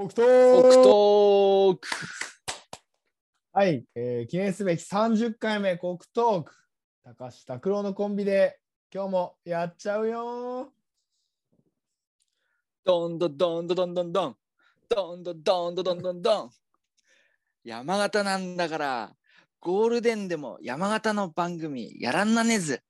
[0.00, 1.88] オクトーク。
[3.52, 6.54] はい、えー記念すべき30回目コクトーク。
[7.02, 8.60] 高橋拓郎のコンビで
[8.94, 10.72] 今日もやっちゃうよ。
[12.84, 14.36] ドンドドンドドンドンドン
[14.88, 16.50] ドンドドンドドンドンドン
[17.64, 19.12] 山形なんだから
[19.58, 22.82] ゴールデンでも山形の番組やらんなねず。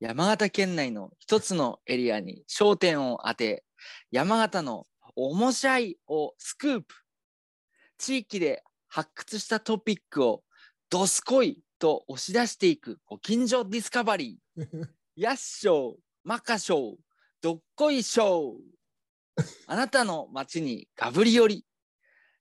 [0.00, 3.64] 山形県内の一つのエリアに焦点を当て
[4.10, 4.86] 山形の
[5.18, 6.94] おもしゃいをスクープ。
[7.96, 10.42] 地域で発掘したトピックを
[10.90, 14.62] どすこいと押し出していくご近所ディスカバリー。
[15.16, 16.98] やっしょうまかしょう
[17.40, 19.42] どっこいしょう。
[19.66, 21.66] あなたの町にガブリ寄り。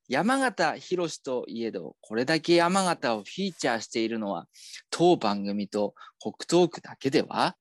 [0.09, 4.49] 山形博といえどこれだけ山形をフィーチャーしているのは
[4.89, 7.55] 当番組と北東区だけでは？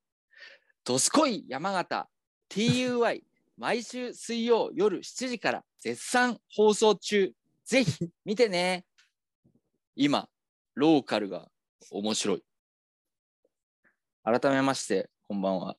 [0.82, 2.10] どすこい山形
[2.50, 3.22] TUY
[3.56, 7.32] 毎週水曜夜7時から絶賛放送中。
[7.64, 8.84] ぜひ見てね。
[9.94, 10.28] 今
[10.74, 11.48] ローカルが
[11.90, 12.42] 面白い。
[14.24, 15.76] 改めましてこんばんは。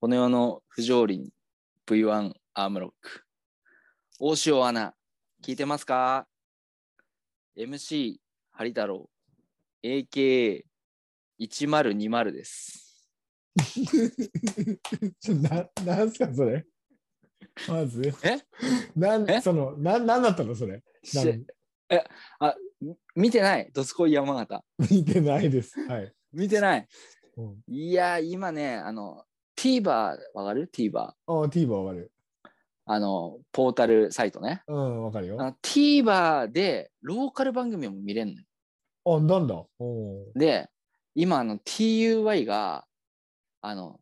[0.00, 1.34] この世の不条理に
[1.86, 3.26] V1 アームロック。
[4.18, 4.94] 大塩アナ
[5.42, 6.26] 聞いてますか
[7.56, 8.16] ?MC
[8.52, 9.10] ハリ太郎
[9.82, 12.89] AKA1020 です。
[15.20, 16.64] ち ょななんすかそれ？
[17.68, 18.02] まず？
[18.22, 18.38] え？
[18.96, 19.40] なんえ？
[19.40, 20.82] そのなんなんだったのそれ？
[21.90, 22.04] え
[22.38, 23.70] あみ見てない？
[23.72, 24.64] ドスコイ山形。
[24.90, 25.78] 見てないです。
[25.88, 26.86] はい、見てない？
[27.36, 29.24] うん、いや今ねあの
[29.56, 32.12] TVer わかる ?TVer あ TVer わかる。
[32.86, 34.62] あのポータルサイトね。
[34.66, 35.36] うんわかるよ。
[35.62, 38.46] TVer でローカル番組も見れるのよ。
[39.04, 39.64] あなんだ？
[40.34, 40.68] で
[41.14, 42.84] 今あの TUY が
[43.62, 44.00] あの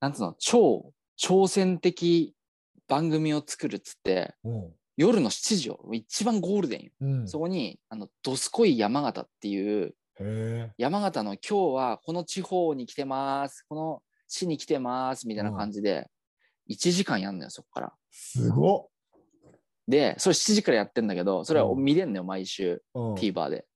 [0.00, 2.34] なんつうの超挑戦的
[2.88, 7.28] 番組を作るっつってお夜の7時よ一番ゴールデンよ、ーうん。
[7.28, 9.94] そこにあのどすこい山形っていう
[10.76, 13.64] 山形の今日はこの地方に来てます。
[13.68, 16.08] この市に来てますみたいな感じで
[16.70, 17.92] 1時間やんのよそこから。
[18.10, 18.86] すごっ。
[19.88, 21.82] でそれ7時からやってんだけどそれはうん。
[21.82, 23.14] 見れんのよ毎週うん。
[23.14, 23.66] TVer で。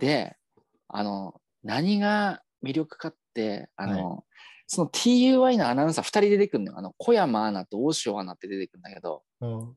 [0.00, 0.36] で
[0.88, 4.24] あの何が魅力かってあの、
[4.66, 6.78] その TUY のアナウンサー2人出てくるのよ。
[6.78, 9.24] あの小山アナと大塩アナって出てくるんだけど。
[9.40, 9.76] うん。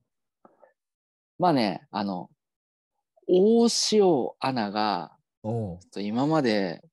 [1.39, 2.29] まあねあの
[3.27, 4.03] 大塩
[4.39, 5.11] アナが
[5.91, 6.83] と今まで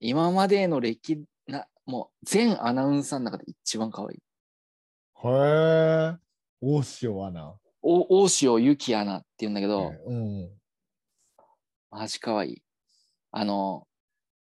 [0.00, 4.18] 今までの歴なもう全アナウンサーの中で一番可愛い。
[5.24, 6.16] へえ
[6.60, 7.54] 大塩アナ。
[7.80, 10.50] お大塩ゆきアナって言うんだけど、うん。
[11.90, 12.62] マジ可愛い。
[13.30, 13.86] あの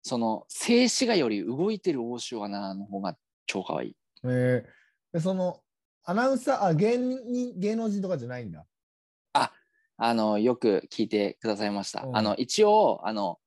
[0.02, 3.16] その静止画より動いてる大塩アナの方が
[3.46, 5.60] 超可愛いえー、でその
[6.04, 8.64] アナウンサーあ芸人芸能人とかじゃないんだ
[10.02, 12.02] あの、よく聞いてくださいました。
[12.04, 13.38] うんあの、一応、あの、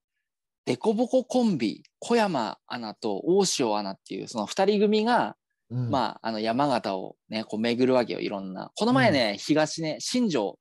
[0.66, 5.36] デコボココンビ、小山アナと大塩アナっていう、その二人組が、
[5.72, 8.72] うんまあ、あの、山形をね、こう巡るわけよ、いろんな。
[8.76, 10.60] この前ね、東根、新庄。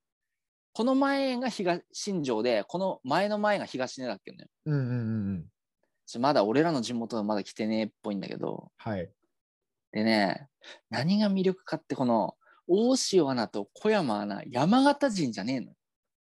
[0.73, 4.47] この前が東、新庄で、この前の前が東根だっけね。
[4.65, 4.93] うんうんう
[5.35, 5.47] ん
[6.19, 8.71] まだ俺らの地元はまだ来てねえっぽいんだけど。
[8.77, 9.11] はい
[9.93, 10.49] でね、
[10.89, 12.35] 何が魅力かって、この、
[12.67, 15.75] 大塩アナと小山アナ、山形人じゃねえのよ。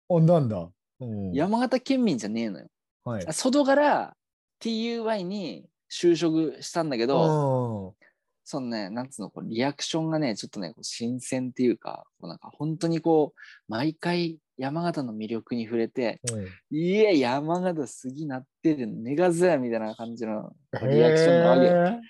[0.09, 0.69] あなんだ？
[0.99, 2.67] うん山形県民じゃねえのよ。
[3.05, 4.17] はい外から
[4.61, 8.05] TUY に就職したんだけど、うん
[8.43, 13.39] そのね、なんつうの、こうリアクションがね、ちょっとね、こう新鮮っていうか、こうなんか本当にこう、
[13.69, 22.01] 毎回山形の魅力に触れて、うんいや、山形すぎなってる、ネガズやみたいな感じのリアクションなわけ。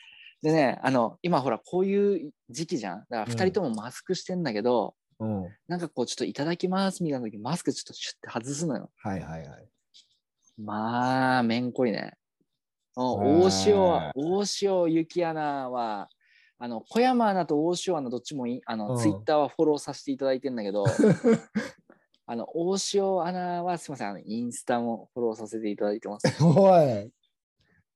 [0.42, 3.00] でね、あの、今ほら、こういう時期じゃん。
[3.00, 8.92] だからうん二人ともマスクしてんだけど、うんなんかこう、ちょっといただきますみたいな時、マスクちょっとシュッて外すのよ。
[8.98, 9.68] はいはいはい
[10.58, 12.14] まあ、めんこいね。
[12.96, 13.76] 大塩、
[14.16, 16.10] 大塩幸アナは、
[16.60, 20.86] あの、小山アナと大塩アナどっちもいいあの、うんツイッターはフォローさせていただいてんだけど、
[22.26, 26.26] あの、大塩アナはすみません、あの、インスタもフォローさせていただいてます。
[26.44, 27.12] おい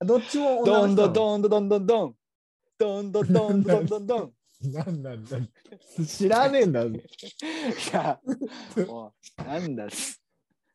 [0.06, 2.16] どっちもどんどんんどんどんどんどんどん。
[2.78, 4.34] どんどんどんどんどんどん。
[4.62, 5.38] なんなんだ
[6.08, 6.92] 知らねえんだい
[7.94, 8.20] や、
[8.88, 9.88] もうなんだ。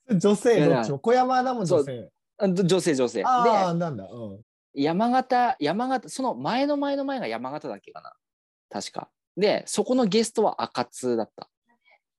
[0.09, 3.25] 女性どっちも小山アナも女性あ女性女性。
[3.25, 4.41] ああなんだうん
[4.75, 8.13] で、山形、山形、その前の前の前が山形だっけかな。
[8.71, 9.11] 確か。
[9.37, 11.49] で、そこのゲストは赤津だった。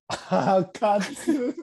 [0.07, 1.55] あかつ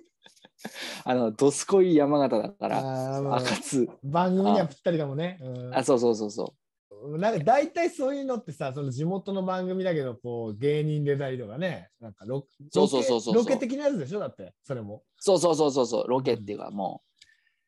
[1.05, 3.89] あの、どすこい山形だから、赤津。
[4.03, 5.39] 番組にはぴったりだもんね。
[5.41, 6.55] うんあ、そうそうそうそ
[7.03, 7.19] う。
[7.19, 15.03] なんか大体そういうのってさ、その地元の番組だけど、こう芸人出たりとかね、なんかロそうそうそうそうロケロケ的なやつでしょだって、それも。
[15.19, 17.21] そうそうそうそうそう、ロケっていうかもう、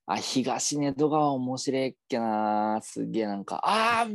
[0.06, 4.06] あ、東根戸川面白いっけな、すげえなんか、あ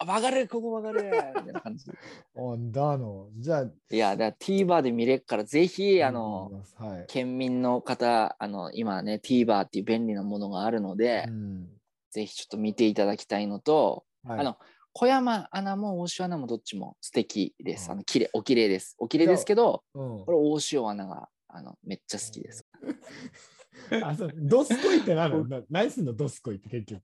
[0.00, 1.90] ー、曲がる、ここ曲がる、みたいな感じ。
[1.90, 1.94] あ
[2.58, 3.28] だの。
[3.38, 7.04] じゃあ、いや、だ TVer で見れるから、ぜひ、あの、はい。
[7.08, 11.68] 県民の方、あの、今ね、TVer っていう便利なものがあるので、うん
[12.12, 14.58] ぜひちょっと見ていただきたいのと、はいあの
[14.92, 17.86] 小山アナも大塩アナもどっちも素敵です。
[17.86, 18.94] うんあの綺麗お綺麗です。
[18.98, 22.66] お綺麗ですけど、うんこれ大塩アナがあのめっちゃ好きです。
[24.04, 25.48] あそうドスコイってなる？
[25.48, 26.12] な何すんの？
[26.12, 27.02] ドスコイって結局。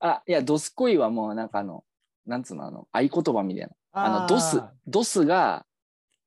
[0.00, 1.84] あ、いや、ドスコイはもうなんかあの、
[2.26, 3.72] なんつうの、あの、合言葉みたいな。
[3.92, 5.64] あの、ドス、ドスが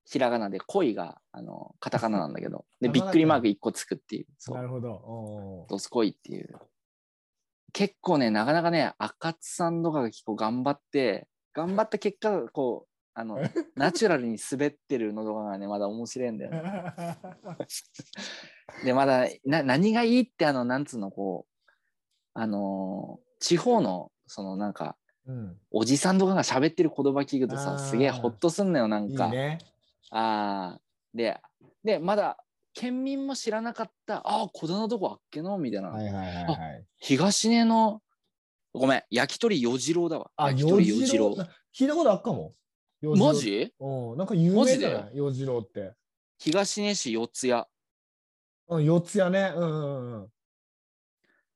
[0.06, 4.28] ひらがなで、恋があのカタカナなんだけど、 で、びっくりマーク1個つくっていう。
[4.38, 4.56] そう。
[4.58, 5.68] なるほど。
[5.70, 6.60] ドスコイっていう。
[7.74, 13.38] 結構ね、なかなかね、赤津さんとかが結構頑張って、頑張った結果、こう、あの、
[13.76, 16.86] ナチュラルに滑ってるのとかがね、まだ面白いんだよね。
[18.84, 21.72] で、まだ、な何がいいって、あの、なんつうの、こう、
[22.34, 24.98] あのー地方の、そのなんか、
[25.30, 29.28] うん、おじさんとかが喋ってる言葉聞くとさ、すげえホッとすんのよ、なんか。
[29.28, 29.60] いいね。
[30.10, 30.82] ああ。
[31.14, 31.40] で、
[31.84, 32.44] で、まだ、
[32.74, 35.90] 県民も知らなかった、ああ、小田のとこあっけのみたいな。
[35.90, 36.86] はいはいはいはい。
[36.98, 38.02] 東根の、
[38.74, 40.32] ごめん、焼き鳥よじろうだわ。
[40.36, 41.32] あ、焼き鳥よじろう。
[41.78, 42.56] 聞いたことあっかも？
[43.02, 43.72] マジ？
[43.80, 45.16] うん、なんか有名じゃない？
[45.16, 45.94] よじろうって。
[46.40, 47.64] 東根市四谷。
[48.70, 49.54] うん、四つやね。
[49.56, 50.28] うんうんうん。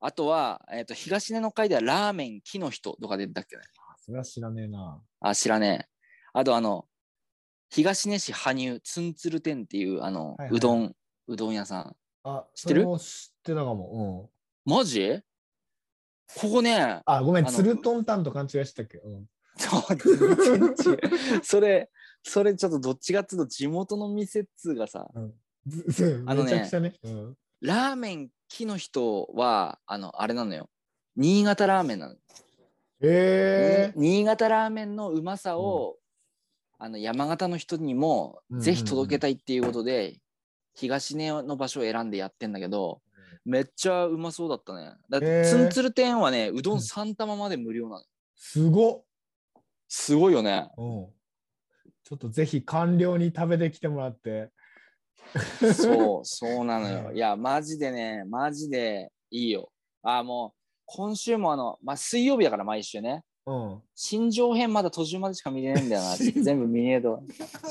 [0.06, 3.62] あとは、えっ、と、東根の会ではラーメン木の人とか出てたっけね。
[3.90, 5.00] あそれは知らねえな。
[5.20, 5.88] あ、知らねえ。
[6.34, 6.84] あと、あの、
[7.70, 10.94] 東根市羽生ツンツル店っていう、あの、はいはいうどん、
[11.26, 11.96] うどん屋さん。
[12.22, 12.84] あ、知ってる？
[12.98, 14.28] 知ってたかも。
[14.66, 14.70] うん。
[14.70, 15.22] マジ？
[16.38, 18.98] ここね、あ、ごめん、あのツルトンタンと勘違いしてたっけ？
[18.98, 19.26] うん。
[21.42, 21.90] それ、
[22.22, 25.08] それちょっとどっちかっていうと地元の店っつうかさ、
[25.66, 26.94] ずずあのねめちゃくちゃね。
[27.04, 27.36] うん。
[27.62, 30.70] ラーメン木の人は、あの、あれなのよ。
[31.16, 32.14] 新潟ラーメンなの。
[33.00, 35.96] ええ新潟ラーメンのうまさを、
[36.78, 40.20] あの山形の人にもうんうんうんぜひ届けたいっていうことで、
[40.74, 43.00] 東根の場所を選んでやってんだけど、
[43.44, 44.92] めっちゃうまそうだったね。
[45.10, 48.04] だって、ツンツル店はね、うどうんん3玉まで無料なの。
[48.36, 49.04] すごっ。
[49.88, 50.70] すごいよね。
[50.76, 51.06] うん。
[52.04, 54.50] ちょっとぜひ官僚に食べてきてもらって。
[55.74, 57.08] そう、そうなのよ。
[57.10, 59.70] うんいや、マジでね、マジでいいよ。
[60.02, 63.22] あ、もう、今週もあの、まあ、水曜日だから毎週ね。
[63.46, 63.82] うん。
[63.94, 66.16] 新庄編まだ途中までしか見れないんだよな。
[66.16, 67.22] 新全部見ねえと。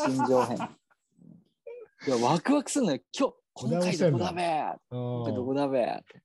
[0.06, 0.58] 新庄編。
[2.08, 3.00] いや、ワクワクするのよ。
[3.18, 6.22] 今日、今回どこだべー今回どこだべーって。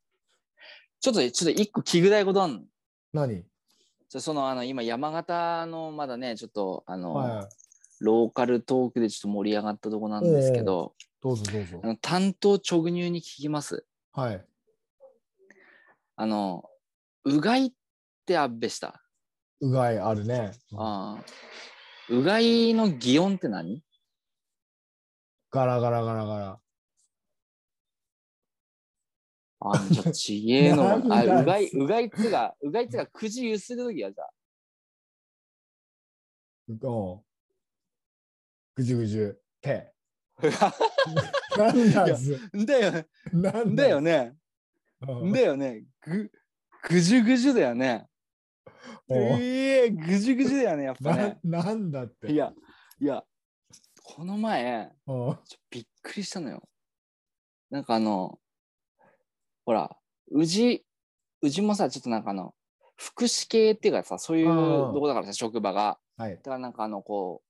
[1.00, 2.62] ちょっと、ちょっと一個聞くたいことあんの。
[3.12, 3.44] 何？
[4.08, 7.48] じゃその、あの、今、山形のまだね、ちょっと、あの、はい。
[8.00, 11.86] ローカルトークでちょっと盛り上がったとこなんですけど、どうぞどうぞあ。
[11.88, 13.84] の担当直入に聞きます。
[14.12, 14.44] はい。
[16.16, 16.64] あの、
[17.24, 17.72] うがいっ
[18.26, 19.02] てあっべした。
[19.60, 20.52] うがいあるね。
[20.72, 21.24] うんああ。
[22.10, 23.82] うがいの擬音って何？
[25.50, 26.60] ガラガラガラガラ。
[29.60, 30.92] あ、ちょっとちげえのが。
[31.16, 34.30] あ、うがい、うがいっつが、うがいっつがくじゆするときはじゃあ。
[36.68, 37.27] うん。
[38.78, 39.40] ぐじゅぐじゅ。
[39.60, 39.92] 手。
[41.58, 42.38] なんだず。
[42.64, 43.06] だよね。
[43.32, 44.36] なんだよね。
[45.00, 45.84] うんだよね。
[46.00, 46.30] ぐ、
[46.88, 48.06] ぐじゅぐじゅだよね。
[49.10, 51.40] ええぐじゅぐじゅだよね、やっぱなね。
[51.42, 52.30] なんだって。
[52.30, 52.54] いや、
[53.00, 53.24] いや、
[54.04, 54.92] この前、
[55.70, 56.62] びっくりしたのよ。
[57.70, 58.38] なんかあの、
[59.66, 59.96] ほら、
[60.30, 60.86] うじ、
[61.42, 62.54] うじもさ、ちょっとなんかあの、
[62.94, 65.98] 福祉系っていうかさ、そういううんとこだからさ、職場が。
[66.16, 66.42] はいだ。
[66.42, 67.47] からなんかあの、こう、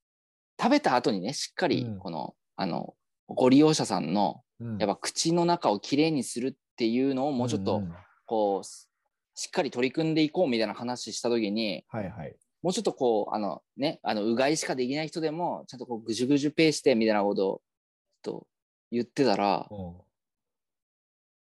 [0.61, 2.95] 食べた後にね、しっかりうん、この、あの、
[3.29, 4.79] ご利用者さんの、うん。
[4.79, 7.95] やっぱ口の中をきれいにするっていうのをもうちょっと、んん
[8.27, 8.89] こう、し
[9.35, 12.37] しっかり取り組んでいこうみたいな話したときに、はいはい。
[12.61, 17.63] もうちょっとこう、あのね、あの、うがいしかできない人でも、ちゃんとこう、ぐじゅぐじゅペーしてみたいなことを、
[18.23, 18.49] と
[18.91, 19.95] 言ってたら、うん。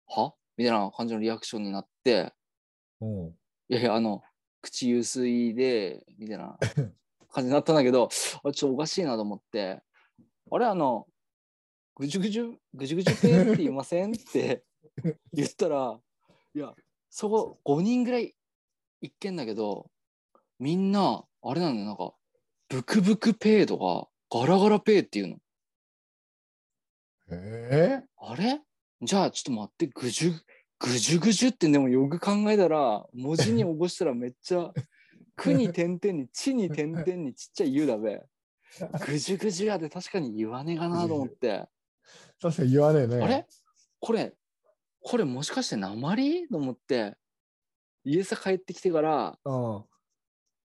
[0.05, 0.33] は？
[0.55, 2.31] みたいな感じのリアクションになって、
[3.01, 3.27] うん。
[3.69, 4.21] いやいや、あの、
[4.61, 6.59] 口ゆすいで、みたいな
[7.31, 9.81] 感じになったんだけど、あちょっとおかしいなと思って、
[10.51, 11.07] あれ、あの、
[11.95, 14.13] ぐじゅぐじゅ、ぐじゅぐじゅペーって言いません？
[14.13, 14.63] って
[15.33, 15.99] 言ったら、
[16.55, 16.73] いや、
[17.09, 18.35] そこ5人ぐらい
[19.01, 19.89] 行けんだけど、
[20.59, 22.13] みんな、あれなんだよ、なんか、
[22.69, 25.37] ブクブクペーとか、ガラガラペーっていうの。
[27.31, 28.61] えあれ？
[29.01, 30.33] じゃあちょっと待って、ぐじゅ、
[30.79, 34.71] ぐじゅぐじゅってでもよく考えたら、文字に起こしたらめっちゃ、
[35.39, 38.21] くに点々に、ちに点々にちっちゃいゆだべ。
[39.05, 41.67] ぐじゅぐじゅやで確かに言わねえかなと思って。
[42.41, 43.21] 確かに言わねえね。
[43.21, 43.47] あれ？
[43.99, 44.33] これ、
[45.01, 46.47] これもしかして鉛？
[46.49, 47.17] と思って、
[48.03, 49.83] 家さ帰ってきてから、うん。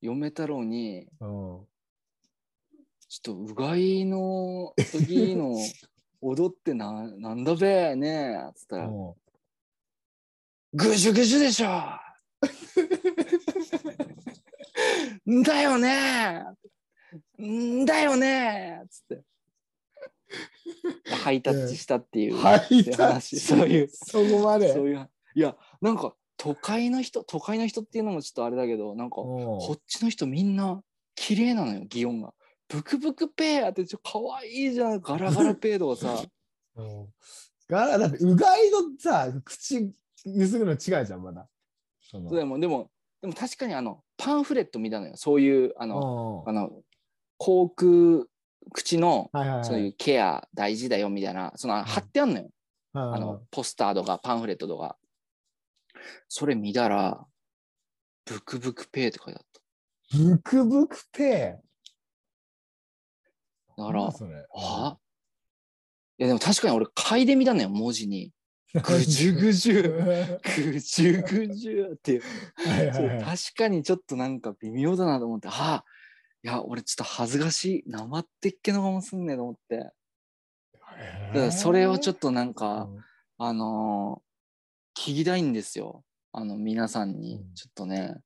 [0.02, 1.28] 嫁太郎に、うん。
[1.28, 5.58] ちょっとうがいの時の
[6.22, 9.14] 踊ってななんだべねえっつったら、うん
[10.74, 11.68] ぐじゅぐじゅでしょ
[15.30, 16.44] んだよね
[17.42, 19.24] んだよねつって。
[21.24, 23.40] ハイタッチしたっていうハイタッ話、チ。
[23.40, 24.74] そういう、そこまで。
[24.74, 25.10] そういう。
[25.36, 30.82] いや、なんか都会の人、都会の人っていうのもちょっとあれだけど、なんかこうっちの人みんな
[31.16, 32.34] 綺麗なのよ、擬音が。
[32.70, 36.14] ブクブクペーってちょかわいいじゃん、ガラガラペーとかさ。
[36.14, 36.26] ん
[36.82, 37.14] うん
[37.68, 39.94] がだってうがいのさ口
[40.26, 41.48] ゆすぐの違うじゃんまだ。
[42.02, 45.14] そのでも、でも、でも確かにあの、パンフレット見たのよ。
[45.16, 46.84] そういう、あの、あの、
[47.38, 48.28] 口腔、
[48.72, 49.32] 口の。
[49.64, 52.50] そういうケア大事だよみたいな、その貼ってあんのよ。
[52.94, 54.96] ああの、ポスターとかパンフレットとか。
[56.30, 57.26] それ見たら、
[58.26, 59.46] ブクブクペーって書いてあっ
[60.14, 61.60] ブクブクペ
[63.76, 63.84] た。
[63.84, 64.08] だから。
[64.56, 64.98] あ？
[66.20, 68.32] いやでも確かに俺嗅いでみたのよ、文字に。
[68.74, 69.82] ぐじゅぐじゅ、
[70.72, 72.22] ぐじゅぐじゅっていう。
[72.56, 73.24] はいはいはい。
[73.24, 75.84] 確かにちょっとなんか微妙だなと思って、あ
[76.44, 79.78] いや、俺ちょっと恥ずかしい、なまってっけのかもすんねえと思って。
[79.78, 79.94] だか
[81.34, 82.90] らそれをちょっとなんか、
[83.38, 84.32] あのー
[84.94, 86.04] 聞きたいんですよ。
[86.34, 87.36] あの、皆さんに。
[87.38, 87.54] うん。
[87.54, 88.18] ちょっとね、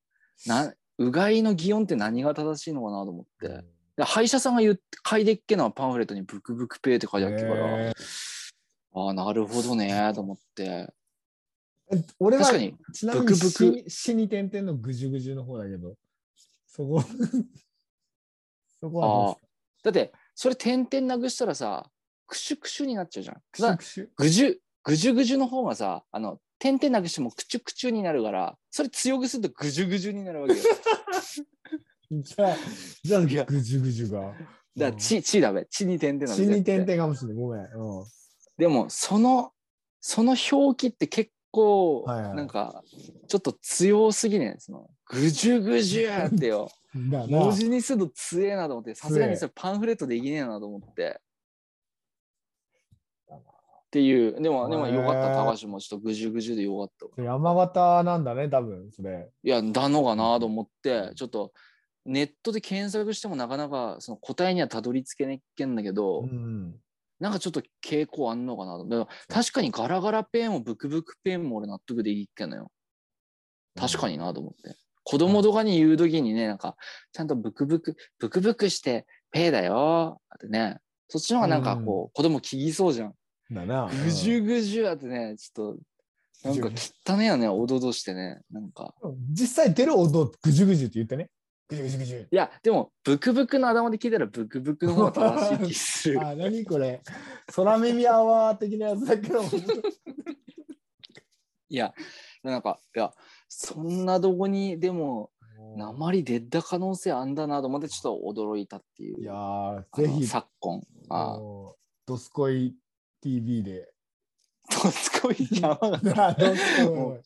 [0.45, 3.63] な、うがいの擬音って何が正しいのかなと思って。
[3.97, 7.93] で歯医者さんが言って、嗅いでっけなパンフレットにブクブクペーって書いてあったから、へ
[8.95, 10.87] ああ、なるほどね、と思って。
[11.91, 12.53] え俺はち
[13.05, 15.95] なみにブクブク死死に点々のぐじゅぐじゅの方だけど、
[16.65, 17.03] そこ、
[18.79, 19.47] そこはどうですか？
[19.83, 21.91] だって、それ点々なくしたらさ、
[22.25, 23.41] クシュクシュになっちゃうじゃん。
[23.51, 30.59] クシュクシュぐじゅ、ぐじゅぐじゅの方がさ、あの、点々なくしてもクチュクチュになるから、それ強くするとぐじゅぐじゅになるわけよ。
[32.23, 32.55] じゃあ、
[33.03, 34.21] じゃあ、ぐじゅぐじゅが。
[34.21, 34.37] だか
[34.75, 35.65] ら、ち、ちだべ。
[35.65, 36.91] ちに点々な死に点々。
[36.93, 37.35] 々かもしれない。
[37.35, 37.61] ごめん。
[37.61, 38.05] うん
[38.57, 39.51] でも、その、
[40.00, 42.83] その表記って結構、はいはいなんか、
[43.27, 46.69] ちょっと強すぎねその、ぐじゅぐじゅってよ。
[46.93, 51.21] 文字にすると強えなと思って、さすがに強それパンフレットできねえなと思って。
[53.29, 57.25] っていう、でも、でもよかった、高橋もちょっとぐじゅぐじゅでよかったわ。
[57.25, 59.29] 山形なんだね、多分それ。
[59.43, 61.53] いや、だのかなと思って、ちょっと
[62.05, 66.75] ネットで検索してもなかなかその答えにはたどり着けねっけんだけど、うん。
[67.19, 69.07] なんかちょっと傾向あんのかなと。
[69.27, 72.72] 確かにガラガラペンもブクブクペンも俺納得できっけんのよ。
[73.77, 74.77] 確かになと思って。
[75.03, 76.75] 子供とかに言うときにね、なんか、
[77.13, 80.77] ちゃんとブクブク、ブクブクして、ペーだよってね、
[81.10, 83.13] そっちの方がなんかこう、子供聞きそうじゃん。
[83.51, 83.88] だな。
[83.88, 85.75] ぐじゅぐじゅあってね、ちょっ
[86.43, 86.69] と、なんか
[87.07, 88.95] 汚ねえよね、おどどしてね、なんか。
[89.01, 91.29] うん実際出る音、ぐじゅぐじゅって言ってね。
[91.67, 92.27] ぐじゅぐじゅぐじゅ。
[92.31, 96.22] いや、でも、ブクブクの頭で聞いたら、ブクブクの方が正しい気する。
[96.25, 97.01] あ、何これ。
[97.53, 99.41] 空耳アワー的なやつだけど。
[101.69, 101.93] いや、
[102.43, 103.12] なんか、いや、
[103.48, 105.31] そんなどこにでも、
[105.75, 109.22] 鉛出た可能性あんだなと思って、ちょっと驚いたっていう。
[109.22, 110.81] いやぜひ、昨今。
[111.10, 111.39] あ
[112.05, 112.75] ドスコイ
[113.22, 113.91] TV で。
[114.69, 116.27] どすこい山が。
[116.29, 117.25] あドスコイ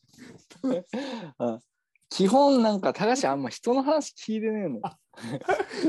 [1.38, 1.60] うん
[2.10, 4.78] 基本なんか、高橋あんま人の話聞いてねえの。
[4.78, 4.80] い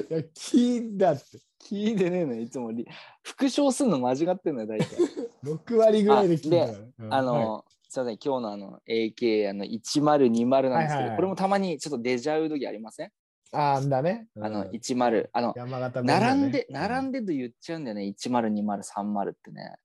[0.09, 1.39] や、聞いたって。
[1.59, 2.87] 聞いてねえの、いつもリ。
[3.23, 4.87] 復唱するの間違ってんのよ、大体。
[5.43, 6.79] 6割ぐらいで聞いた。
[7.03, 13.11] うんあの、はいすいません、今日のあの AK あの1020なんですけど、はいはいはいこれもたまにちょっとデジャブ時ありません、
[13.51, 14.29] あーんだね。
[14.39, 19.75] あのうん10、あの、山形弁だね並んで、並んでと言っちゃうんだよね、1020、30ってね。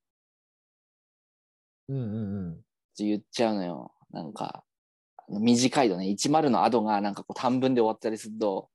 [1.88, 2.64] うんうんうん。
[2.96, 3.92] 言っちゃうのよ。
[4.10, 4.65] なんか、あの
[5.28, 8.68] 短いとね、10のアドがなんかこう短文で終わったりすると、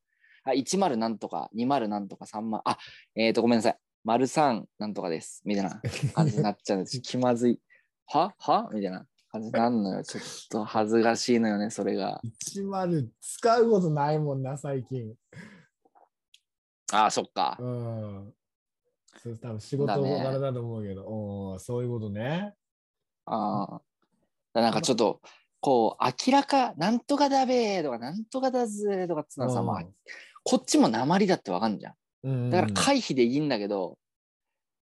[0.43, 2.77] あ、10なんとか、20なんとか、30、あ、
[3.15, 3.77] えっ、ー、と、ごめんなさい。
[4.03, 5.43] 丸3なんとかです。
[5.45, 5.81] みたいな
[6.15, 6.99] 感じになっちゃうんです。
[7.01, 7.59] 気まずい。
[8.07, 8.33] は？
[8.39, 8.69] は？
[8.73, 10.03] みたいな感じになるのよ。
[10.03, 12.19] ちょっと恥ずかしいのよね、それが。
[12.55, 15.13] 10使うことないもんな、最近。
[16.91, 17.57] ああ、そっか。
[17.59, 18.33] うん。
[19.21, 22.55] それ多分仕事だね柄だと思うけど、おーそういうことね。
[23.25, 23.81] あ
[24.55, 24.61] あ。
[24.61, 25.21] なんかちょっと、
[25.61, 29.85] こう、明らか、なんとかだべーとか、なんとかだぜーとかってのはさ、まあ、
[30.43, 31.93] こっちも鉛だってわかんじゃん。
[32.23, 33.97] うんだから回避でいいんだけど、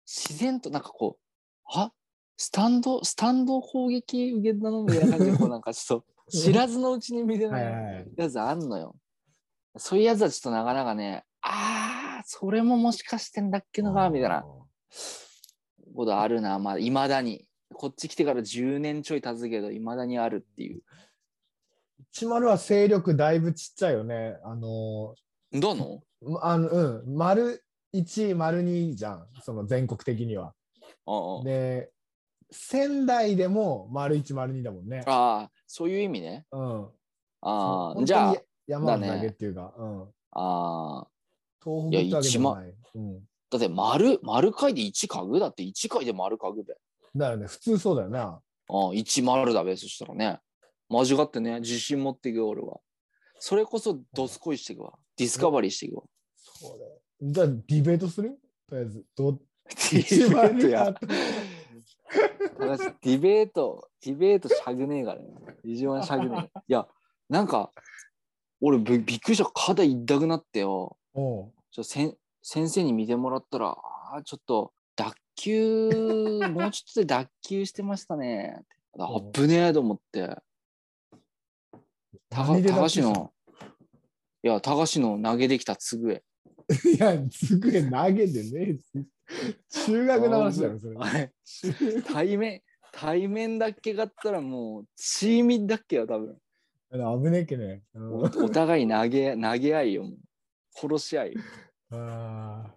[0.06, 1.22] 自然となんかこう、
[1.66, 1.92] あ
[2.36, 8.96] スタンド、スタンド攻撃受けたのみたいな感じで、こうなんかちょっと知らずのうちに見てはいないやつあんのよ。
[9.76, 14.44] そういうやつはちょっとなかなかね、ああ、それももしかしてんだっけのか、みたいな
[15.94, 17.47] ことあるな、まあ、いまだに。
[17.74, 20.82] こっち来てから10年ちょい経つけど、いまだにあるっていう。
[22.14, 24.36] 10は勢力だいぶちっちゃいよね。
[24.44, 25.14] あの
[25.52, 26.02] どの？
[26.22, 27.62] ー、あのうん、丸
[27.94, 30.54] 1、丸2じゃん、その全国的には。
[31.06, 31.90] あで、
[32.50, 35.02] 仙台でも丸1、丸2だもんね。
[35.06, 36.46] あ、そういう意味ね。
[36.52, 36.88] うん。
[37.42, 40.02] ああ、じゃあ山形だだねけっていうか、うん。
[40.32, 41.08] ああ、
[41.62, 42.74] 東北ってわけでもない。
[42.94, 43.20] うん。
[43.50, 45.40] だって丸、丸回で1家具？
[45.40, 46.76] だって1回で丸家具で。
[47.18, 48.20] だよね、普通そうだよな。
[48.20, 50.38] ああ、1丸だべ、そしたらね。
[50.88, 52.80] 間違ってね、自信持っていくよ、俺は。
[53.38, 54.94] それこそドスコイしていくわ。
[55.16, 56.04] ディスカバリーしていくわ。
[56.36, 56.92] そうだよ。
[57.20, 58.38] じゃあ、ディベートする？
[58.68, 60.92] とりあえず、どディベートや。
[60.92, 61.06] と
[62.58, 65.28] 高橋ディベート、ディベートしゃぐねえからね。
[65.64, 66.58] 一番しゃぐねえ。
[66.68, 66.88] いや、
[67.28, 67.70] なんか、
[68.60, 69.44] 俺びびっくりした。
[69.44, 70.96] 肩痛くなってよ。
[71.70, 74.72] ちょせん先生に見てもらったら、ああ、ちょっと
[75.38, 78.60] 脱臼、もうちょっとで脱臼してましたね。
[78.98, 80.36] あうんぶねえと思って。
[82.28, 83.32] たか何で脱臼高橋したのの、
[84.42, 86.24] いや、高橋の投げできたつぐえ。
[86.96, 89.86] いや、机投げてねえし。
[89.86, 91.32] 中学の話だろ、それ。
[92.02, 96.36] 対面、対面だっけがったらもう、チーミだっけよ、多分。
[96.90, 97.82] 危ねえけね。
[97.94, 100.10] うんおお互い投げ、投げ合いよ。
[100.72, 101.40] 殺し合いよ。
[101.90, 102.74] あ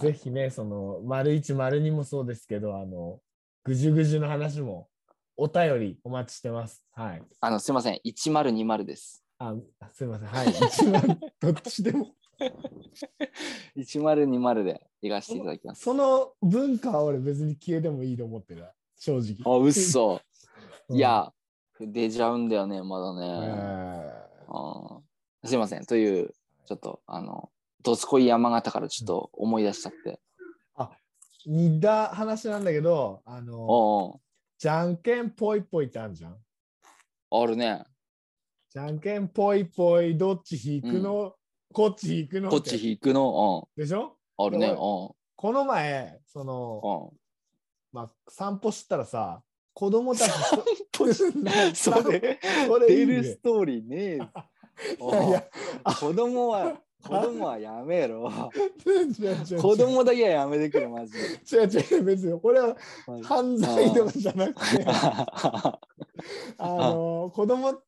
[0.00, 3.20] ぜひね、その、丸一、丸二もそうですけど、あの、
[3.64, 4.88] ぐじゅぐじゅの話も、
[5.36, 6.84] お便りお待ちしてます。
[6.92, 7.22] はい。
[7.40, 9.24] あの、すいません、1020です。
[9.38, 9.54] あ、
[9.92, 10.28] すいません。
[10.28, 10.48] はい。
[10.50, 12.08] 一番、どっちでも。
[13.76, 15.82] 1020で行かせていただきます。
[15.82, 18.66] その文化は俺別に消えてもいいと思ってる。
[18.98, 19.36] 正直。
[19.44, 20.20] あ、うっそ。
[20.88, 21.32] うんい、や、
[21.78, 23.52] 出ちゃうんだよね、まだえね。
[23.52, 25.86] ーあーすいません。
[25.86, 26.34] という、
[26.66, 27.50] ちょっと、あの、
[27.82, 30.20] どすこい山形からちょっと思い出しちゃって。
[31.46, 34.20] 似た話なんだけど、あの、おう
[34.58, 36.36] じゃんけんぽいぽいってあるじゃん。
[37.30, 37.82] おうあるね。
[38.68, 41.34] じゃんけんぽいぽい、どっち引くの、
[41.72, 42.50] こっち引くの？
[42.50, 43.68] こっち引くの？
[43.76, 44.16] でしょ？
[44.38, 44.46] うん。
[44.46, 44.66] あるね。
[44.66, 44.76] でうん。
[44.76, 47.18] この前、その、うん。
[47.92, 50.30] まあ、散歩したらさ、子供たち
[50.92, 51.14] ポそ
[51.74, 54.16] それ、それい出いねるストーリーね。
[54.18, 54.18] い
[55.30, 55.48] や
[55.98, 58.30] 子供は、子供はやめろ。
[59.60, 61.18] 子供だけはやめてくれ、マジで。
[61.18, 62.76] 違う違う、別に、これは
[63.24, 65.78] 犯罪とかじゃなくて、あ
[66.58, 67.80] の、子供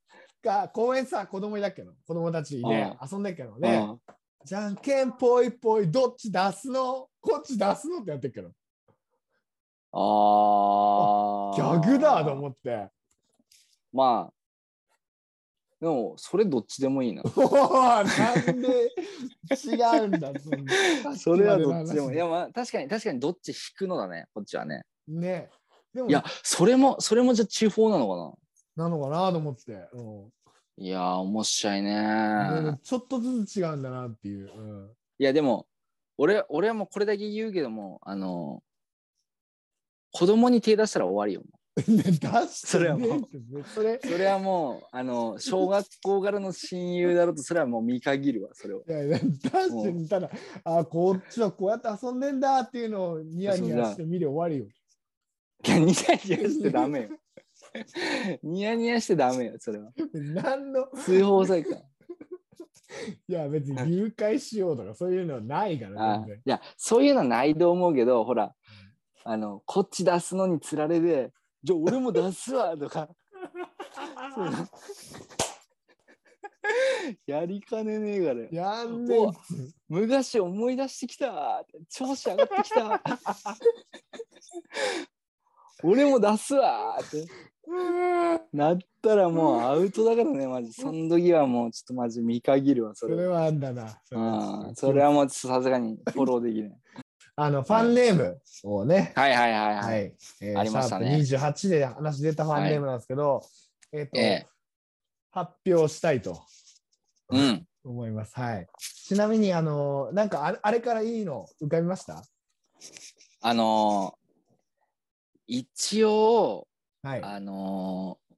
[0.43, 3.87] が、公園さ、子供いたっけど、子供たちで遊んでっけどね、
[4.45, 7.09] じゃんけんぽいぽい、どっち出すの？
[7.21, 8.51] こっち出すのってやってっけど、
[9.93, 11.57] ああ。
[11.57, 12.89] ギャグだと思って、
[13.93, 14.33] まあ、
[15.83, 17.25] でも、それどっちでもいいな。
[17.27, 18.95] なんで
[19.51, 20.31] 違うんだ、
[21.19, 22.13] それはどっちでも。
[22.13, 24.85] いや、ままあ、確かに、確かにどっち引くのだね、こっちはね。
[25.09, 25.51] ね。
[25.93, 28.39] でも、いや、それも、それもじゃあ地方なのか
[28.77, 28.89] な？
[28.89, 30.29] のかなと思って、うんな。
[30.77, 32.79] いやー、面白いでねも。
[32.81, 34.53] ちょっとずつ違うんだなっていう。
[34.57, 35.67] うんいや、でも、
[36.17, 38.63] 俺、俺はもうこれだけ言うけども、あの、
[40.13, 41.43] 子供に手出したら終わりよ。
[42.53, 43.21] それはもう
[43.75, 48.83] それ、それはもう、あの、小学校からの親友だろうと、それはもう見限るわ、それを。
[48.87, 50.31] いやいや出してみたら、
[50.65, 54.71] あ、こっちはこうやって遊んでんだっていうのをニヤニヤして見て終わりよ。
[55.65, 57.09] いや、ニヤニヤしてダメよ。
[58.43, 59.93] ニヤニヤしてダメよ、それは。
[60.13, 61.77] 何の、通報された。
[63.27, 66.17] いや別に誘拐しようとかそういうのはないから。
[66.27, 68.55] いや、そういうのはないと思うけど、ほら、
[69.25, 73.09] あの、こっち出すのにつられで、じゃあ俺も出すわとか、
[77.27, 78.49] やりかねねえからよ。
[78.51, 79.17] やんね
[79.89, 83.03] 昔思い出してきた調子上がってきた。
[85.85, 87.27] 俺も出すわって。
[88.53, 90.73] なったらもうアウトだからねマジ。
[90.73, 93.15] その時はもうちょっとマジ見限るわそれ。
[93.15, 93.89] それはあんだな。
[94.05, 94.67] それは。
[94.69, 94.75] うん。
[94.75, 96.73] それはもうさすがにフォローできない
[97.35, 100.13] あの、ファンネームをね、はいはいはいははい、い。
[100.43, 103.43] えーありましたねシャープ28で話出たファンネームなんですけど、
[103.93, 104.47] えっ、と、ええ
[105.31, 106.43] 発表したいと
[107.31, 108.35] うん思います。
[108.39, 108.67] はい。
[109.07, 112.23] ちなみに、あの、なんかあれあれからいいの浮かびました？
[113.41, 114.23] あのー
[115.47, 116.69] 一応
[117.03, 117.23] はい。
[117.23, 118.35] ああのー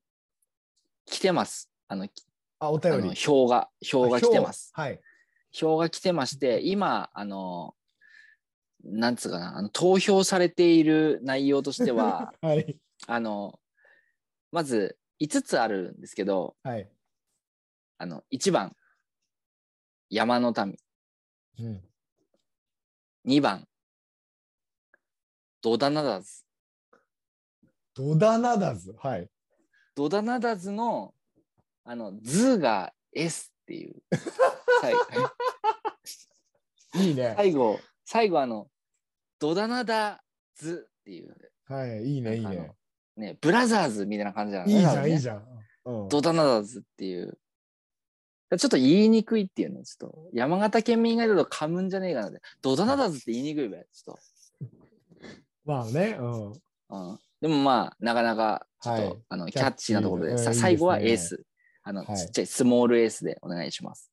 [1.07, 2.09] 来てますあの
[2.61, 3.14] あお便りの。
[3.14, 4.83] 票が票が来てますあ。
[4.83, 5.00] はい。
[5.52, 7.74] 票が来てまして、今、あの、
[8.85, 12.79] なんつうかな、あの投票されている内容としては、 はい。
[13.07, 13.59] あの、
[14.53, 16.88] まず5つあるんですけど、はい。
[17.99, 18.77] あの、1番、
[20.11, 20.77] 山の民。
[21.59, 21.88] うん。
[23.27, 23.66] 2番、
[25.62, 26.44] ドダナダズ。
[27.94, 28.94] ドダナダズ。
[28.99, 29.31] はい。
[29.94, 31.14] ドダナダズの、
[31.85, 34.03] あの、ズが S っていう。
[34.81, 34.94] 最
[37.07, 37.35] いいね。
[37.37, 38.68] 最後、最後あの、
[39.44, 40.22] ドダナダ
[40.57, 42.02] ズっていう、はい。
[42.02, 42.72] いいね、いいね。
[43.14, 45.44] ね、ブラザーズみたいな感じなのいいじゃん、いいゃじゃん。
[45.85, 46.09] うん。
[46.09, 47.38] ドダナダズっていう。
[48.57, 52.40] ちょっと言いにくいっていうの、ちょっと山形県民以外だと噛むんじゃねえかなって。
[52.62, 54.16] ドダナダズって言いにくいべ、ちょっ
[55.66, 56.16] まあね。
[56.18, 56.52] うん。
[56.52, 56.61] と。
[56.88, 61.44] うん、でもまあ、なかなかちょっと、はいあのキキャッチーなところで、さ最後はエース。
[61.83, 64.11] あの、はいちっちゃいスモールエースでお願いします。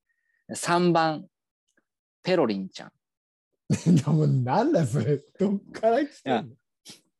[0.51, 1.25] 3番、
[2.21, 2.91] ペロリンちゃん。
[4.07, 5.19] もうなんだそれ。
[5.39, 6.41] どっから来てんの？
[6.43, 6.47] い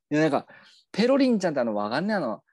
[0.09, 0.45] やなんか、
[0.91, 2.43] ペロリンちゃんってあの、わかんねえあの、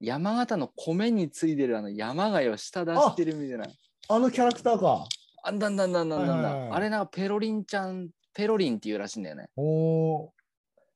[0.00, 3.66] 山形の米についてるあの山貝を下出してるみたいな。
[4.08, 5.06] あのキャラクターか。
[5.42, 9.48] あんだんだんだんだんだんだはいはいはいあれなんかペロリンちゃん、ペロリンっていうらしいんだよね。
[9.56, 10.30] おー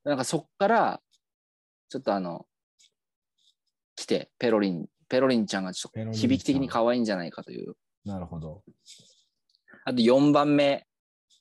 [0.04, 1.00] なんかそっから、
[1.88, 2.46] ちょっとあの、
[3.96, 7.74] 来て、ペロリン、ペロリンちゃんがちょっと響き的に可愛いんじゃないかという。
[8.04, 8.62] なるほど。
[9.84, 10.86] あと4番目、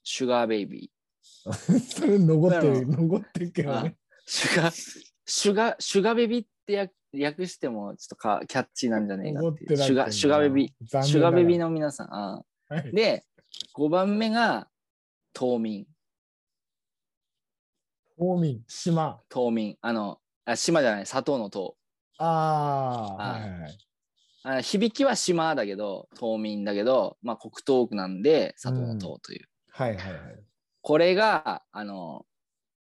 [0.10, 0.91] シュガーベイビ
[1.52, 3.98] それ残ってる、残ってるけどね。
[4.26, 4.74] シュガー、
[5.26, 11.00] シュガー、シュガーベビーってや略してもちょっとかキャッチーなんじゃねえかっていシュガー、シュガーベビー。
[11.00, 11.65] ーシュガーベビーの。
[11.65, 12.13] の皆さん。
[12.13, 13.26] あはいで、
[13.76, 14.70] 5番目が
[15.34, 15.86] 島民。
[18.17, 19.22] 島民、島。
[19.28, 19.78] 島民。
[19.82, 21.76] あの、あ島じゃない、砂糖の島。
[22.17, 23.78] ああ、あはい。
[24.43, 29.50] あ響きは島だけど、島民だけど、まあ、黒東区なんで、砂糖の島という。
[29.78, 30.44] はいはいはい。
[30.82, 32.26] これが、あの、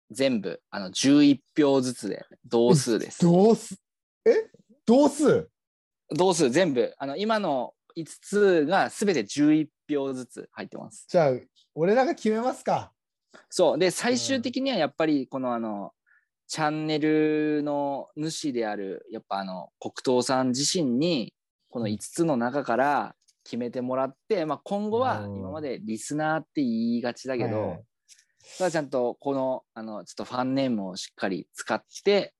[0.09, 3.21] 全部、あの、11票ずつで、同数です。
[3.21, 3.75] 同数、
[4.25, 4.49] え？
[4.87, 5.49] 同数？
[6.09, 11.05] 同数全部、あの、今の5つが全て11票ずつ入ってます。
[11.07, 11.33] じゃあ、
[11.75, 12.91] 俺らが決めますか。
[13.51, 13.77] そう。
[13.77, 15.91] で、最終的にはやっぱり、この、あの、
[16.47, 21.35] チャンネルの主である、やっぱあの、黒糖さん自身に、
[21.69, 23.15] この5つの中から
[23.49, 27.83] 決めてもらって、まあ、今後はうん今までリスナーって言いがちだけど、はいはい
[28.57, 32.33] ただちゃんとこの、あの、ちょっとファンネームをしっかり使って、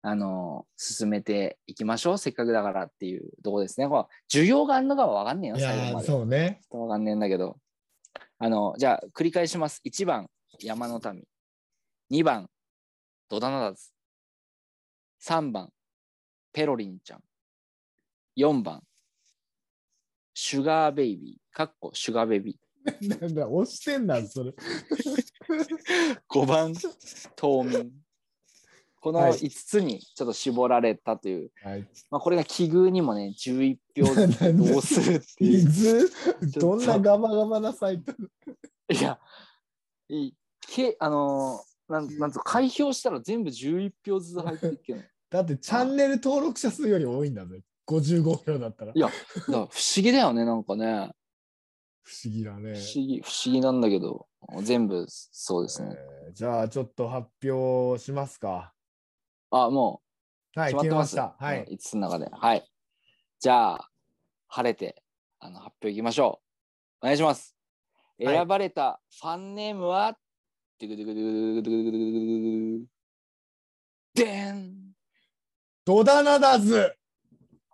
[0.00, 2.18] あの、進めていきましょう。
[2.18, 3.88] せっかくだからっていうところですね。
[3.88, 6.06] これ需要があるのかはわかんねえよ、最後まで。
[6.06, 6.60] そうね。
[6.62, 7.58] ちょっとわかんねえんだけど。
[8.38, 9.80] あの、じゃあ、繰り返します。
[9.84, 10.28] 1番、
[10.60, 11.24] 山の民。
[12.20, 12.48] 2番、
[13.28, 13.92] ドダナダズ。
[15.22, 15.70] 3番、
[16.52, 17.20] ペロリンちゃん。
[18.36, 18.82] 4番、
[20.34, 21.56] シュガーベイビー。
[21.56, 23.20] かっこシュガーベイビー。
[23.20, 24.52] なんだ、押してんだ、それ。
[26.28, 26.74] 5番、
[27.36, 27.90] 島民。
[29.00, 31.86] このはい5つにちょっと絞られたという、はい。
[32.10, 36.10] まあ、これが奇遇にもね、11票ずつどうするっていう。
[36.56, 38.12] どんなガバガバなサイト？
[38.90, 39.18] いや、
[40.08, 45.10] いいけあのーなんなんと開票したら全部11票ずつ入っていけない。
[45.28, 47.60] だってチャンネル登録者数より多いんだぜ。
[47.86, 48.92] 55票だったら。
[48.94, 51.10] いや、不思議だよね、なんかね。
[52.02, 52.74] 不思議だね。
[52.74, 54.28] 不思議、不思議なんだけど、
[54.62, 55.96] 全部そうですね。
[56.26, 58.72] えーじゃあちょっと発表しますか。
[59.50, 60.02] あ、も
[60.56, 61.36] うはい、決まってました。
[61.38, 61.64] はい。
[61.70, 62.28] 5つの中で。
[62.32, 62.68] はい。
[63.40, 63.90] じゃあ、
[64.48, 65.02] 晴れて
[65.38, 66.40] あの発表いきましょ
[67.02, 67.02] う。
[67.02, 67.56] お願いします。
[68.18, 70.16] はい選ばれたファンネームは、
[70.78, 71.14] ドゥクドゥク
[71.62, 71.70] ド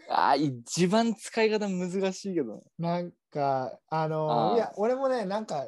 [0.09, 2.63] あー一番使い方難しいけど。
[2.77, 5.65] なんか、あのあーいや、俺もね、なんか、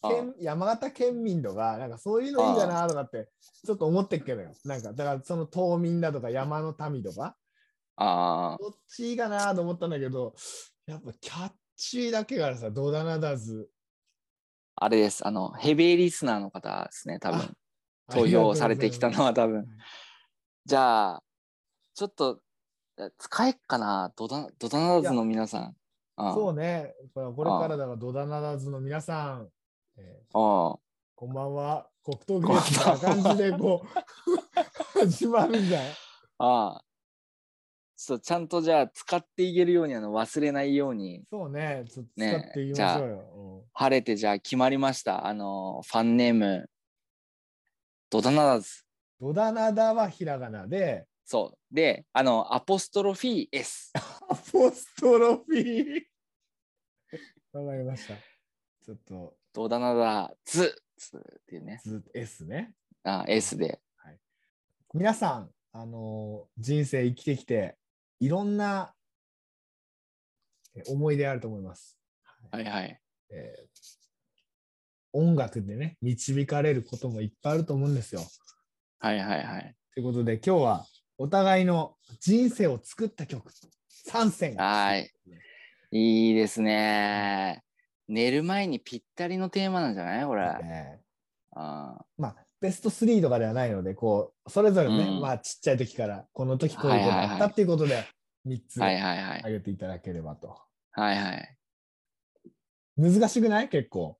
[0.00, 3.28] あ県山形県民とか、なんかそういうのいいかなとかって、
[3.64, 4.52] ちょっと思ってっけどよ。
[4.64, 7.36] なんか、だからその島民だとか山の民とか、
[7.96, 10.34] あーどっちいいかなと思ったんだけど、
[10.86, 13.68] やっぱキャッチーだけがさ、ドダナダズ。
[14.76, 15.26] あれです。
[15.26, 17.56] あの、ヘビーリスナーの方ですね、多分。
[18.08, 19.66] あ投票されてきたのは多分。
[20.64, 21.22] じゃあ、
[21.94, 22.40] ちょっと、
[22.98, 24.12] え使えっかな？
[24.16, 25.76] ドダドダナダズの皆さん。
[26.16, 26.94] あそうね。
[27.14, 29.48] これこれからだからドダナダズの皆さん、
[29.98, 30.78] えーああ
[31.14, 31.86] こんばんは。
[32.04, 33.82] 黒糖グレースみたいな感じで こ
[34.96, 35.88] う始まるんじゃない？
[36.38, 36.84] ああ。
[37.96, 41.84] ちょっとちゃんとじゃあ使っていけるようにあの忘れないようにそうね。
[41.88, 43.64] ちょっと使ねっていきましょうよ。
[43.74, 45.26] 晴れてじゃあ決まりました。
[45.26, 46.70] あのファンネーム
[48.10, 48.68] ドダナダズ。
[48.82, 48.88] うん
[49.20, 51.74] ドダナダはひらがなで、そう。
[51.74, 53.92] で、あのアポストロフィー S。
[54.30, 57.58] アポストロフィー。
[57.58, 58.14] わかりました。
[58.84, 60.80] ちょっとドダナダズ
[61.18, 61.80] っていうね。
[61.84, 62.74] ず S ね。
[63.02, 63.80] あ S で。
[64.94, 67.76] 皆さん、あの人生生きてきて
[68.20, 68.94] いろんな
[70.74, 71.98] え思い出あると思います。
[72.52, 73.00] はいはい。
[73.30, 74.07] えー
[75.12, 78.22] 音楽でね導かれることもいっぱいあると思うんですよ。
[78.98, 79.74] はいはいはい。
[79.94, 83.50] ということで今日はお互いの人生を作った曲
[84.08, 85.10] 3選はい。
[85.90, 87.62] いいですね。
[88.08, 90.24] 寝る前にぴったりのテーマなんじゃない？
[90.26, 90.42] これ。
[90.42, 91.00] ね
[91.52, 98.04] あまあベスト3とかではないのでこうそれぞれね、うんまあちっちゃい時からこの時こういうことあったっていうことで
[98.46, 99.52] 3つ挙。
[99.52, 100.56] げていただければと。
[100.92, 101.56] はいはい。
[102.96, 103.68] 難しくない？
[103.68, 104.18] 結構。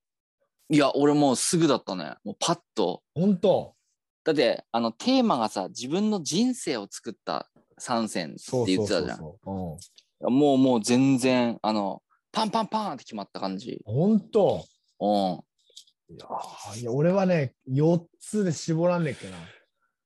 [0.70, 2.14] いや、俺もうすぐだったね。
[2.24, 3.02] もうパッと。
[3.14, 3.74] 本当？
[4.24, 9.20] だって、あの、テーマがさ、自分の人生を作った参戦ってそう言ってたじゃん。
[9.20, 9.78] も
[10.20, 12.02] うもう全然、あの、
[12.32, 13.80] パンパンパンって決まった感じ。
[13.86, 14.64] うん、本当？
[15.00, 15.40] うん。
[16.10, 19.26] いやーいや俺はね4つで絞らんねっけ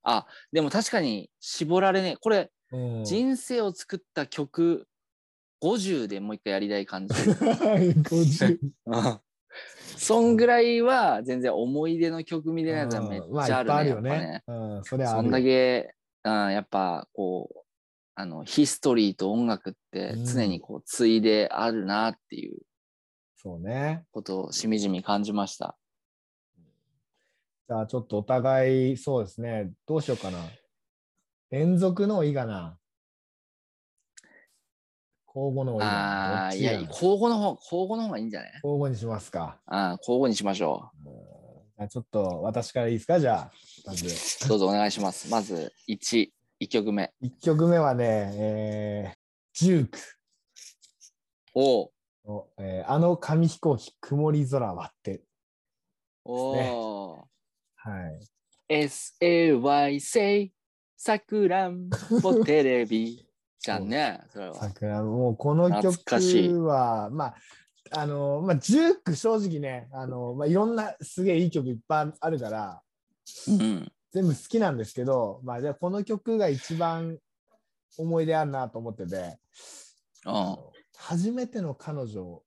[0.02, 2.16] あ、でも確かに絞られねえ。
[2.16, 2.78] これ、な。
[2.78, 4.86] うん、人生を作った曲
[5.62, 7.14] 50でもう一回やりたい感じ。
[7.14, 9.20] 50うん
[9.96, 13.64] そんぐらいは全然思い出の曲みたいなやつはめっちゃあるね。
[13.64, 14.10] いっぱいあるよね。
[14.10, 17.58] ねうん、それはあるそんだけ、うん、やっぱこう、
[18.14, 22.58] あの、ヒストリーと音楽ってうん常にこう、ついであるなっていう
[23.36, 24.04] そうね。
[24.12, 25.76] ことをしみじみ感じました。
[27.68, 29.72] じゃあちょっとお互いそうですね。
[29.86, 30.38] どうしようかな。
[31.50, 32.78] 連続のいいかな。
[35.34, 36.44] 交互のいいかな。
[36.44, 38.52] ああ、いや、交互の方、交互の方がいいんじゃない？
[38.62, 39.58] 交互にしますか。
[39.66, 43.18] ああ、交互にしましょうちょっと私からいいですか？
[43.18, 43.52] じゃあ。
[43.86, 44.08] まずう。
[44.48, 45.28] どうぞお願いします。
[45.30, 47.12] まず、1、1曲目。
[47.22, 48.04] 1曲目はね、
[48.36, 49.16] えー、
[49.58, 49.98] ジューク
[51.54, 51.90] おう
[52.24, 55.22] の、えーあの紙飛行機曇り空割って。
[56.24, 57.24] おねー
[57.74, 58.10] は
[58.70, 58.86] い。
[58.88, 60.52] SAY say
[60.96, 61.90] さくらん
[62.22, 63.26] ぼテレビ
[63.62, 64.20] じゃんね。
[64.30, 64.54] それは。
[64.54, 67.34] 桜もうこの曲はまあ
[67.92, 72.82] あのまあジューク正直ねあの、まあ、いろんなすげえいい曲いっぱいあるから
[73.48, 73.92] うん。
[74.12, 77.18] 全部好きなんですけどまあじゃあこの曲が一番
[77.96, 79.38] 思い出あるなと思ってて
[80.26, 80.56] うん。
[80.96, 82.42] 初めての彼女を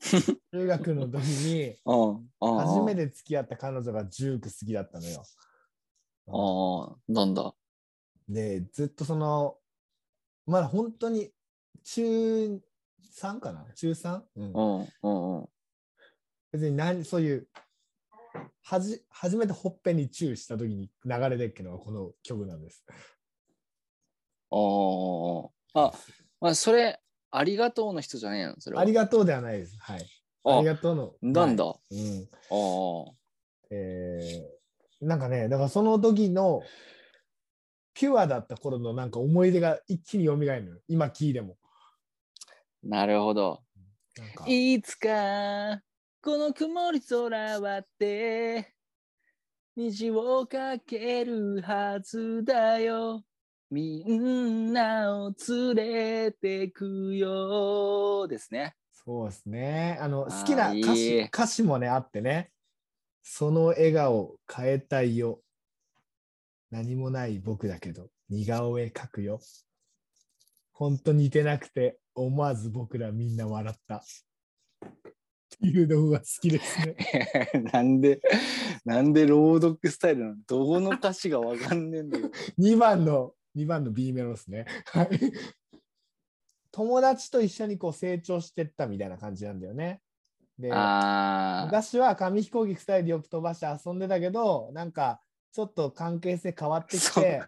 [0.52, 2.58] 中学の時にうん。
[2.58, 3.06] 初めて。
[3.06, 5.22] て付き合った彼女がジューク好きだったのよ。
[6.28, 7.54] ああ、なんだ？
[8.28, 9.56] でずっとその
[10.46, 11.30] まだ本当に
[11.84, 12.60] 中
[13.14, 13.66] 3かな？
[13.74, 14.22] 中 3?
[14.36, 14.88] うんうん。
[15.02, 15.40] うん。
[15.40, 15.48] うん。
[16.52, 17.48] 別に何そういう
[18.62, 22.84] はじ初めてほっぺにチューした時に流れてるのがこの曲なんです。
[24.50, 24.56] あ
[25.74, 25.86] あ。
[25.86, 25.92] あ、
[26.40, 27.00] まあ、それ、
[27.30, 28.82] ありがとうの人じゃねえのそれは。
[28.82, 29.76] ありがとうではないです。
[29.80, 30.06] はい。
[30.44, 31.14] あありがとうの。
[31.22, 31.64] なんだ？
[31.64, 32.28] うん。
[32.50, 33.12] あ。
[33.70, 36.62] えー、なんかね、だからその時の
[37.94, 40.80] ピュアだった頃のなんか思い出が一気に蘇るのよ。
[40.88, 41.56] 今聞いても。
[42.82, 43.62] なるほど。
[44.16, 45.82] なんかいつか、
[46.22, 48.74] この曇り空割って、
[49.76, 53.22] 虹をかけるはずだよ。
[53.70, 58.26] みんなを連れてくよ。
[58.26, 58.74] ですね。
[58.90, 59.98] そうですね。
[60.00, 62.50] あの好きな歌詞歌詞もねあってね。
[63.22, 65.40] その笑顔変えたいよ。
[66.70, 69.40] 何もない僕だけど似顔絵描くよ。
[70.72, 73.96] ほんと似てなくて思わず僕らみんな笑った。
[73.96, 74.02] っ
[75.60, 76.96] ていうのが好きですね。
[77.72, 78.20] なんで、
[78.84, 80.36] なんで朗読スタイルなの？
[80.46, 82.30] どこの歌詞がわかんねえんだけど。
[82.58, 84.66] 2番の2番の B メロですね。
[84.86, 85.08] はい
[86.72, 90.00] 友達と一緒にこう成長してったみたいな感じなんだよね。
[90.56, 90.68] で。
[90.68, 95.20] 昔は紙飛行機2人でよく飛ばして遊んでたけどなんか
[95.52, 97.42] ちょっと関係性変わってきて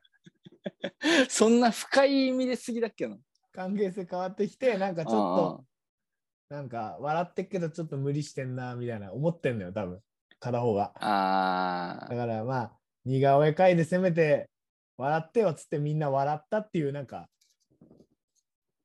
[1.28, 3.16] そんな深い意味で好きだっけな。
[3.52, 5.64] 関係性変わってきてなんかちょっと
[6.54, 10.00] なんか笑ってっけどちょっと無理してんなみたいな思ってんのよ多分
[10.40, 12.72] 片方があだからまあ
[13.04, 14.48] 似顔絵描いてせめて
[14.96, 17.28] 笑ってよっつってみんな笑ったっていうなんか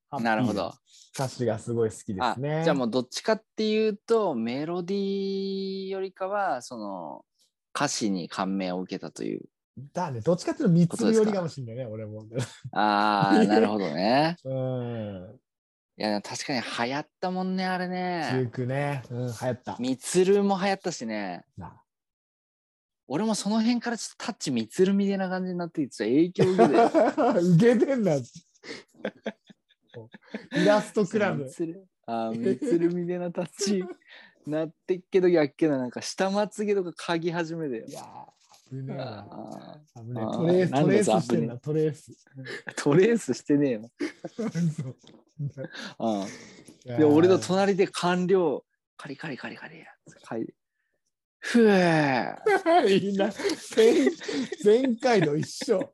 [0.10, 0.20] あ。
[0.20, 0.74] なるほど。
[1.14, 7.26] 歌詞がすごい好きであすねじゃあもうどっちかっていうとメロディーよりかはその
[7.78, 9.42] 歌詞に感銘を受けたという。
[9.94, 10.22] だね。
[10.22, 12.26] どっちかっていうと三つ寄りかもしんないね俺も。
[12.72, 14.36] ああ なるほどね。
[14.44, 15.40] うん。
[16.00, 18.50] いや確かに流行ったもんねあれね。
[18.52, 19.04] 19ね。
[19.12, 19.78] うん流行った。
[19.80, 21.46] みつるも流行ったしね。
[21.56, 21.80] な
[23.08, 26.76] 俺もその辺からちょっとタッチみつるみたいな感じになっていて影響を受けて。
[27.78, 28.16] 受けてんだ。
[30.56, 31.48] イラストクラブ。
[32.08, 33.84] あーみつるみたいなタッチ
[34.50, 38.04] なってっけどやっけどなんか下まつげとか嗅ぎ始めていや
[38.70, 39.26] 危ねえな。
[39.30, 40.24] あ危ねえ。
[40.24, 40.38] あー。
[40.38, 42.12] トレース、トレースしてんな、トレース。
[42.12, 42.16] ー
[42.84, 43.92] トレースしてねえよ。
[44.36, 44.54] そう
[46.00, 48.66] うん、で俺の隣で官僚
[48.98, 49.86] カリカリカリカリや
[50.24, 50.54] カリ
[51.40, 52.36] ふえ
[52.86, 53.32] みん な。
[53.76, 54.08] 前
[54.64, 55.94] 前回の一緒。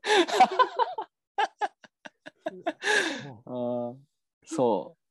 [3.46, 3.96] あー。
[4.46, 5.03] そう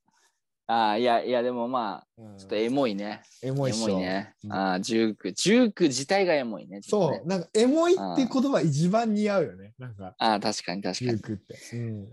[0.65, 2.37] あーいやいやでもまあうん。
[2.37, 3.93] ちょっとエモいね、エエモいっしょ。
[3.95, 4.53] モいね、うん。
[4.53, 5.33] ああジューク。
[5.33, 9.73] ジューク自体がエモいねちょっとねそう、なんかエモいって言葉一番似合うよね。
[9.77, 11.11] なんか、ああ確かに確かに。
[11.11, 11.55] ジュークって。
[11.75, 12.07] うん、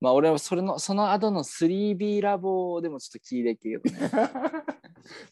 [0.00, 4.10] まあ俺はそれのその後の 3B ラボでもちょっと聞いてるけどね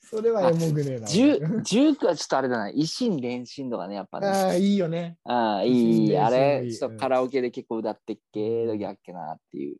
[0.00, 1.06] それはエモくねえな。
[1.06, 2.68] ジュジュークはちょっとあれだな。
[2.70, 4.26] 維新連心とかねやっぱね。
[4.26, 5.16] ああ、いいよね。
[5.24, 6.08] ああ、いい、いい。
[6.10, 9.76] れ、ちょっとカラオケで結構歌ってっけ時あっけなっていう。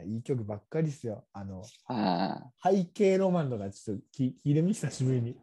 [0.00, 1.24] えーいや、いい曲ばっかりですよ。
[1.32, 5.36] あの、ああ、背景ロマンとかちょっと聞聞いてみ、久しぶりに。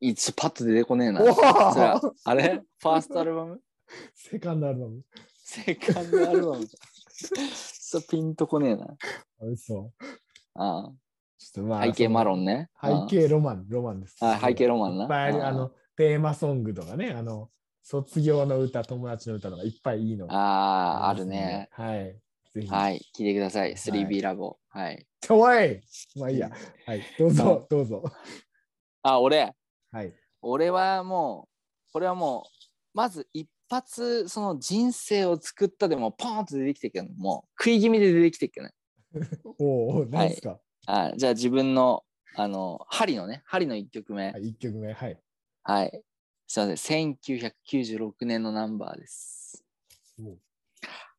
[0.00, 1.22] いつパッと出てこねえな。
[1.22, 2.62] おそれはおあれ？
[2.78, 3.60] ファーストアルバム？
[4.14, 5.02] セカンドアルバム。
[5.44, 6.66] セカンドアルバム？
[7.54, 8.84] そうピンとこねえな。
[8.86, 9.92] あ嘘。
[10.54, 10.90] あ
[11.38, 12.40] ちょっとまあ背景マロン。
[12.40, 12.70] ンね。
[12.82, 14.16] 背景ロマン、ロマンです。
[14.20, 15.04] ああ背景ロマンな。
[15.04, 17.48] いっぱいあるああの、テーマソングとかね、あの、
[17.82, 21.68] 卒業の歌、友達の歌とかいっぱいいいのがああ、あるね。。
[21.72, 22.16] はい。
[22.54, 22.68] ぜひ。
[22.68, 23.72] はい、聞いてください。
[23.72, 24.58] い 3B ラボ。
[24.68, 25.06] はい。
[25.26, 26.50] かわいいまあいいや。
[26.86, 27.02] はい。
[27.18, 28.02] どうぞ、どうぞ。
[29.02, 29.54] あ、俺、
[29.90, 30.14] はい。
[30.42, 31.48] 俺はも
[31.88, 32.50] う、これはもう、
[32.94, 38.74] まず一発、その人生を作ったでも、ポーンと出てきてるけど、もう食い気味で出てきてるけどね。
[39.58, 40.60] おお、何ですか？
[40.86, 44.32] あじゃあ自分の、あの、針のね、針の1曲目。
[44.32, 44.92] はい、1曲目。
[44.92, 45.20] はい。
[45.62, 46.02] はい。
[46.48, 47.14] すいません。
[47.16, 49.64] 1996年のナンバーです。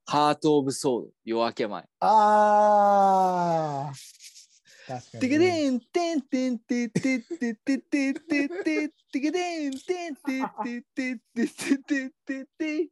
[0.08, 1.84] おハート・オブ・ソード、夜明け前。
[2.00, 3.94] ああ
[4.88, 5.22] 確かに。
[5.22, 12.88] てけでんてんてんてんてんてんてんてんてんてんてけでんてんてんてんてんてんてんてんてんてん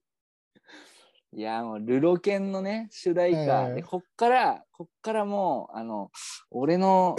[1.34, 6.12] いやもうルロケンのね主題歌でこっからこっからもうあの
[6.50, 7.16] 俺の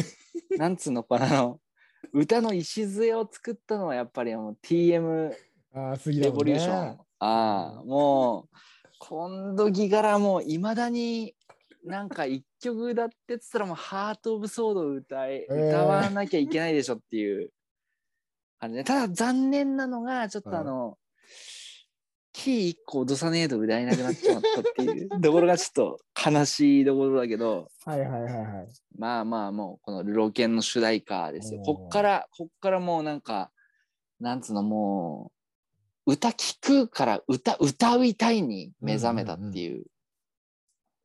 [0.59, 1.61] なんつうのかなあの
[2.13, 5.33] 歌の礎を作ったのはやっぱりもう TM
[5.75, 6.99] レボリューション。
[7.19, 8.57] ああ、もう、
[9.09, 11.35] 今度ギからもういまだに
[11.85, 17.51] なんか一曲歌ってっつったらもうハート・オブ・ソードを歌え、えー歌わなきゃいけないでしょっていう
[18.61, 18.85] 感じね。
[18.85, 20.97] ただ残念なのが、ちょっとあの、
[22.33, 28.69] キー一個落とさねえと歌えなくなっちまったっていう ところがちょっと悲しいところだけど、はいはいはいはい。
[28.97, 31.61] まあまあもうこのルロケンの主題歌ですよ。
[31.63, 33.51] こっから、こっからもうなんか、
[34.21, 35.42] なんつうのもう、
[36.07, 39.85] 歌聞くから歌、歌いたいに目覚めたっていう。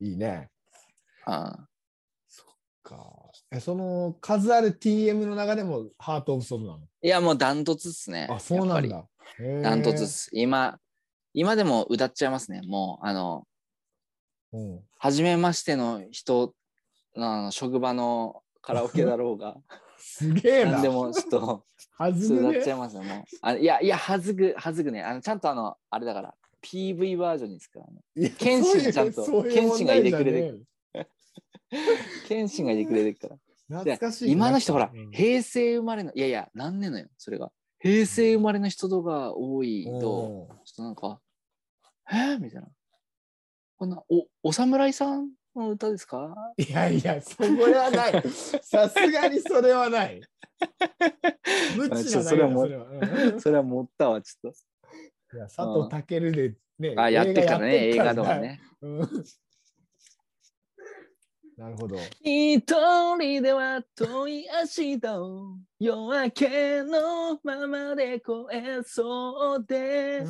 [0.00, 0.50] いいね。
[1.24, 1.68] あ
[2.88, 3.30] か。
[3.50, 6.78] え、その数ある TM の中でもハート・オブ・ソウルなの？
[7.02, 8.26] いやもうダントツっすね。
[8.30, 9.04] あ、そうなんだ。
[9.62, 10.30] ダントツっす。
[10.32, 10.78] 今、
[11.34, 12.62] 今でも歌っちゃいますね。
[12.62, 13.44] もう、あの、
[14.52, 14.80] うん。
[14.98, 16.54] 初めましての人
[17.14, 19.56] のあの職場のカラオケだろうが、
[20.18, 20.72] すげえな。
[20.72, 21.64] 何でもちょっと、
[21.96, 23.02] はずぐねっちゃいますよ。
[23.04, 25.02] もうあいや、いや、はずぐ、はずぐね。
[25.02, 27.88] あのちゃんとあの、あれだから、PV バージョンに使うの。
[28.16, 31.06] いや謙信そういうちゃんとそういう謙信がいてくれて問題
[32.26, 33.38] 謙信 がいてくれてるから。
[33.78, 34.32] 懐かしい。
[34.32, 37.52] 今の人ほら、うん平成生まれの、いやいや、何年のよ、それが。
[37.78, 41.20] 平成生まれの人とか多いと、おちょっとなんか、
[42.10, 42.68] えー、みたいな。
[43.76, 46.34] こんな、お、お侍さんの歌ですか？
[46.58, 48.22] ー いやいや、それはない。
[48.62, 50.20] さすがにそれはない。
[51.76, 54.52] 無知なだけだそれはもうそれは持ったわ、ちょっ
[55.34, 55.58] いや佐
[55.90, 56.94] 藤健でね。
[56.94, 57.02] と。
[57.02, 58.38] あ、やってっからね、映画とか。
[58.38, 58.60] ね。
[58.82, 59.24] うん
[61.56, 61.96] なるほど。
[62.22, 62.60] 一
[63.16, 70.24] 人では遠い明日を夜明けのままで越えそうで。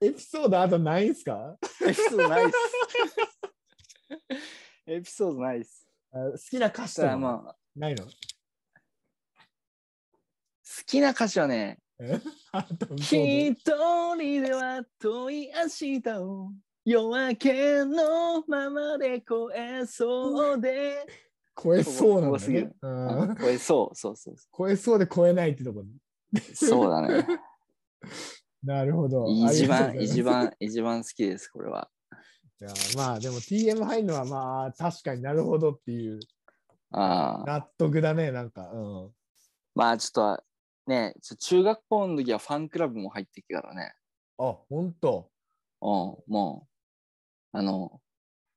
[0.00, 1.56] エピソードあとないんすか？
[1.82, 2.54] エピソードないっす。
[4.86, 5.86] エピソードないっす。
[6.12, 8.04] あ好きな歌詞とかただまあ、ないの？
[8.04, 8.10] 好
[10.86, 11.78] きな歌詞はね、
[12.96, 13.54] 一
[14.16, 16.52] 人では遠い明日を
[16.84, 19.24] 夜明けのままで越
[19.54, 21.06] えそうで。
[21.60, 22.32] 超えそうなん。
[22.52, 25.86] ねうんこれそうそうそうそ超えそうで超えないってところ。
[25.86, 26.40] う。
[26.54, 27.26] そうだね。
[28.66, 29.26] なるほど。
[29.28, 30.22] 一あ番、一。
[30.22, 31.88] 番、一番好きです、これは。
[32.60, 36.18] いやまあでも TM 入るのはまあ確かになるほどっていう
[36.90, 37.44] ああ。
[37.46, 38.70] 納得だね、なんか。
[38.72, 39.10] うん。
[39.74, 40.44] まあちょっと、
[40.86, 43.92] ね、中学校の時はファンクラブも入ってきたからね。
[44.38, 45.30] あ、ほんと？
[45.82, 45.88] うん、
[46.32, 46.66] も
[47.52, 48.00] う、あの、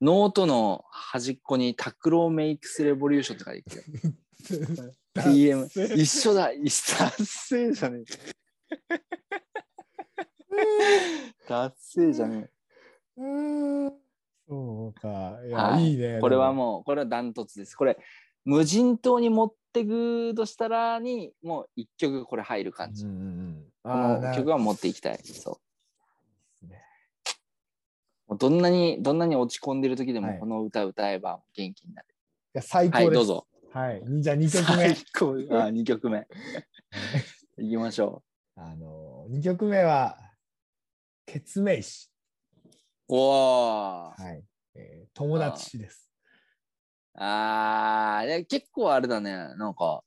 [0.01, 4.95] ノートの端っこにタクロー makes revolution って書いてきてる。
[5.16, 8.03] TM 一緒だ一緒達成じゃね
[8.89, 9.01] え
[11.47, 12.49] 達成じゃね
[13.18, 13.93] うーん
[14.47, 15.39] そうか。
[15.45, 16.18] いや、はいい、いね。
[16.18, 16.53] えこれはう。
[16.53, 17.97] もうこれはダントツですこれ
[18.45, 23.66] 無人島に持ってくとしたらにもう一曲これ入る感じ、うん。
[23.84, 25.60] この曲は持っていきたいそ
[26.64, 26.82] うね
[28.28, 33.05] もうどんなにどんなに落ち込んでる時ではいもこの歌歌えば元気になる、いや最高です。
[33.05, 33.26] はいどう。
[33.26, 34.01] ぞはい。
[34.22, 35.05] じゃあ2曲目最。
[35.14, 36.28] 高あ2曲目
[37.60, 38.24] いきましょ
[38.55, 40.18] あの、2曲目は、
[41.32, 42.10] ケツメイシ。
[43.08, 44.44] うおーはい。
[44.74, 46.10] えー友達です。
[47.16, 50.02] あーいや結構あれだねなんか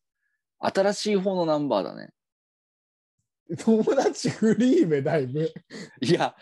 [0.59, 2.11] 新しい方のナンバーだね
[3.61, 5.49] 友達フリーメだいぶ。
[6.01, 6.35] いや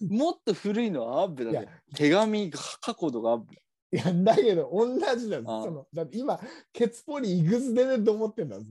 [0.00, 3.54] もっと古いのはアップだね手紙過去とかアップ
[3.92, 6.40] いや、だけど、同じだああそのだって今、
[6.72, 8.64] ケツポリイグズでねと思ってんだぞ。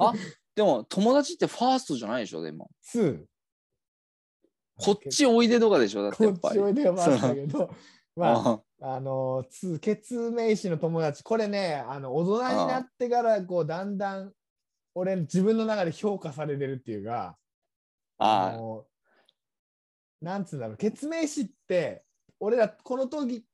[0.00, 0.12] あ
[0.54, 3.24] でも友達ってファーストじゃないでしょでも2。
[4.76, 7.70] こっちおいでとかでしょだってこっちおいではましたけど、
[8.16, 9.00] まあ、ああ。
[9.00, 14.32] の、つ、ケツメイシの友達、これね、あの、大人になってから、こう、だんだん、
[14.94, 17.36] 俺、自分の中で評価されてるっていうか、
[18.18, 18.86] あの、
[20.20, 22.04] なんつうんだろう、ケツメイシって、
[22.40, 23.44] 俺ら、この時、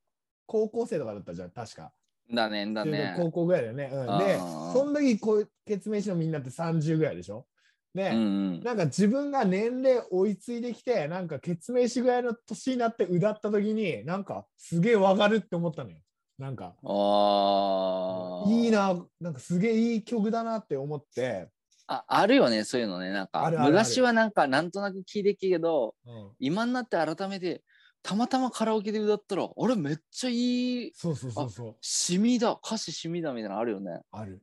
[0.46, 1.92] 高校生とかだったじゃん、確か。
[2.32, 3.14] だねだね。
[3.16, 3.90] 高校ぐらいだよね。
[3.92, 7.46] うん、でその時、こう、ケツメイシのみんなって30ぐらいでしょ？
[7.94, 8.20] で、うんう
[8.58, 8.60] ん。
[8.60, 15.98] なんか自分が年齢追いついてきて、なんか決命しぐらいの年になって歌った時に、なんかすげえわかるって思ったのよ。
[16.38, 18.50] なんか、あー。
[18.50, 21.50] いいな、なんかすげえいい曲だなって思って、
[21.86, 23.10] ああるよねそういうのね。
[23.10, 23.72] なんかあるあるある。
[23.72, 26.30] 昔はなんかなんとなく聞いてっけどうん。
[26.38, 27.62] 今になって改めて
[28.02, 34.00] たまたまカラオケで歌ったらあれめっちゃいいそうそうそうそう、染みだ歌詞染みだみたいなのあるよね。
[34.12, 34.40] ある。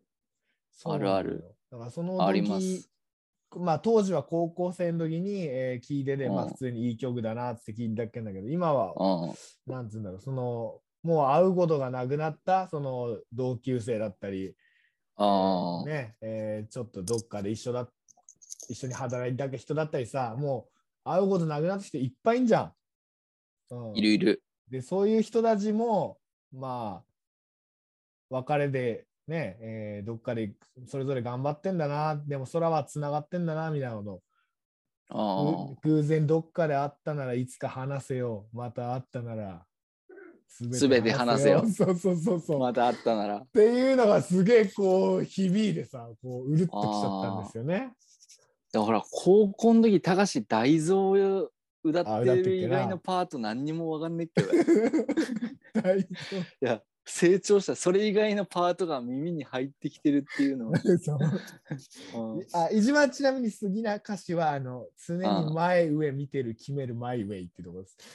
[0.83, 1.55] あるある。
[1.71, 2.89] だからその時あります
[3.55, 9.71] まあ当時は高校生の時に、えー聞いてて、まあうん普通にいい曲だなって聞いたっけんだけど、今はうん。
[9.71, 14.55] なんつうんだろう、その、もう会うことがなくなった、その同級生だったり、
[15.85, 17.87] ね、えーちょっとどっかで一緒だ、
[18.69, 20.67] 一緒に働いた人だったりさ、も
[21.05, 22.73] う会うことなくなって人いっぱいいんじゃん。
[23.69, 24.43] うん、いるいる。
[24.69, 26.17] で、そういう人たちも、
[26.51, 27.07] まあ、
[28.29, 30.53] 別れで、ね、えーどっかで
[30.87, 34.21] それぞれ頑張ってんだな、でも空はつながってんだな、みたいなこと。
[35.83, 38.47] 偶然どっかで会ったならいつか話せよ。
[38.53, 39.65] また会ったなら
[40.47, 42.57] す全て話せよそうそうそうそう。
[42.57, 47.93] あまたあったならっていうのがすげえこう響いてさ、こううるっときちゃったんですよね。
[48.71, 51.51] だから高校の時高橋大蔵を
[51.83, 54.57] 歌あってる以外のパート何にもわかんねえけど い
[55.81, 56.07] 大丈
[56.59, 57.75] や成長した。
[57.75, 60.77] それ以外のパートが耳に入ってきてるっていうのは、
[62.53, 67.97] あ、いじまちなみに好きな歌詞は、あの、常に前上見てる決めるマイウェイってとこです。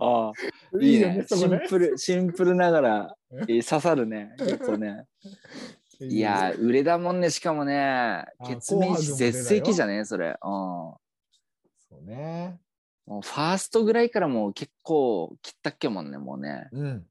[0.00, 0.32] ああ。
[0.80, 1.26] いいよねね。
[1.26, 4.34] シンプルシンプルながら、えー刺さるね。
[4.38, 5.06] 結構ね。
[6.00, 7.76] いやー売れだもんねしかもね。
[7.80, 10.28] あ決命詞絶世紀じゃねそれ。
[10.28, 10.36] うん。
[10.40, 10.98] そ
[12.00, 12.60] うね。
[13.08, 17.06] もうファーストぐらいからもう結構切ったっけもんねもうねうん。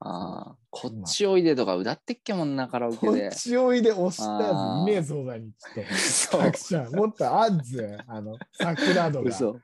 [0.00, 6.06] ああこっちおいでとか歌ってっけもんなカラオケこっでちおいで押したやついねえぞだに、っと。
[6.06, 9.28] そうもっとあんぜ、あの、桜とか。
[9.28, 9.60] 嘘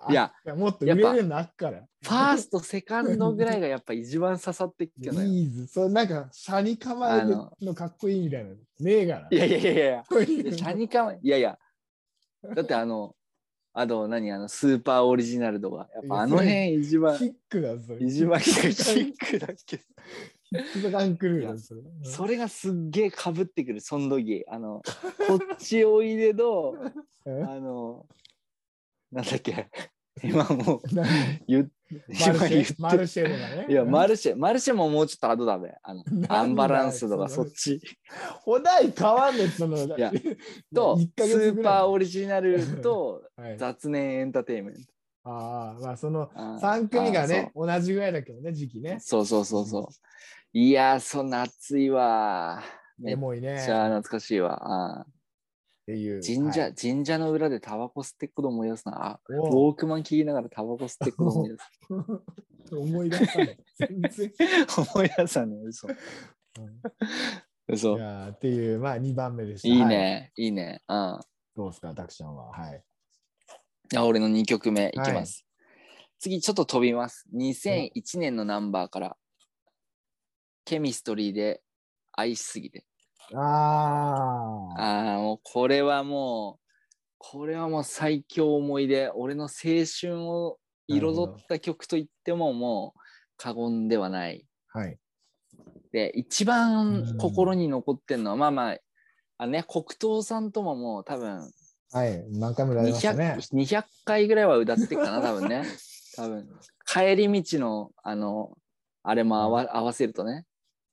[0.00, 1.82] あいや、もっと売れるのあっから。
[2.02, 8.56] ファーストセカンドぐらいがやっぱ一番刺さってっけどよいいず、そうなんか、車に構えるのかっこいいみたいなの。
[8.56, 9.28] ねえから。
[9.30, 11.58] いやいやいやいやシャニカマいやいや、
[12.54, 13.14] だってあの、
[13.78, 17.98] あと何あの、スーパーオリジナルとか、やっぱあの辺一番、キックだ、それ。
[18.06, 19.80] 一番シキッックだっけ？
[22.04, 22.38] それ。
[22.38, 24.46] がすっげえかぶってくる、その時。
[24.48, 24.80] あの、
[25.28, 26.74] こっちおいでと、
[27.26, 28.06] うんあの、
[29.12, 29.68] なんだっけ、
[30.24, 30.80] 今も
[31.46, 31.68] 言っ
[32.08, 33.66] マルシェ、マルシェとかね。
[33.68, 35.72] いや、マルシェ、マルシェももうちょっと後だべ。
[35.82, 37.80] あの、アンバランスとかそっち。
[38.44, 39.76] お題変わんねえ、その。
[39.96, 40.12] や
[40.74, 44.80] と、 一スーパーオリジナルと はい雑念エンターテインメント。
[45.24, 48.98] ああ、まあ、そのあー3組があね、同じぐらいだけどね、時期ね。
[49.00, 49.86] そうそうそうそう。
[50.52, 52.86] いやー、そんな暑いわー。
[52.98, 53.16] めっ。
[53.64, 55.06] ちゃ懐かしいわ。
[55.88, 56.18] あっていう。
[56.18, 59.12] ー神社、はい神社の裏でタバコ吸ってくこと思い出すな。
[59.12, 61.70] あウおォークマン聞きながらタバコ吸ってくこと思い出す。
[62.72, 63.58] う思い出したね。
[63.78, 64.32] 全然。
[64.94, 65.88] 思い出したね、嘘。
[65.88, 65.94] うん
[67.68, 68.00] 嘘い。
[68.00, 69.68] やーっていう、まあ、2番目でした。
[69.68, 70.82] いいはね、いいね。
[70.88, 71.20] うん。
[71.56, 72.50] どうですか、たくちゃんは？
[72.52, 72.82] はい。
[73.88, 75.46] じゃあ俺の2曲目いきます。
[76.18, 77.26] 次ちょっと飛びます。
[77.34, 79.16] 2001年のナンバーから。
[80.64, 81.62] ケミストリーで
[82.12, 82.84] 愛しすぎて。
[83.34, 84.80] ああ。
[84.80, 86.66] ああ、もうこれはもう、
[87.18, 89.10] これはもう最強思い出。
[89.10, 90.58] 俺の青春を
[90.88, 93.00] 彩った曲と言ってももう
[93.36, 94.46] 過言ではない。
[94.68, 94.98] はい。
[95.92, 98.78] で、一う番ん心に残ってんのは、まあまあ、
[99.38, 101.50] あのね、黒糖さんとももう多分
[101.92, 102.24] はい。
[102.30, 103.36] 何回もやりました 200, ね。
[103.52, 105.64] 200回ぐらいは歌ってるかな、多分ね。
[106.16, 106.48] 多分
[106.86, 108.56] 帰り道の、あの、
[109.02, 110.46] あれも合わ合わせるとね。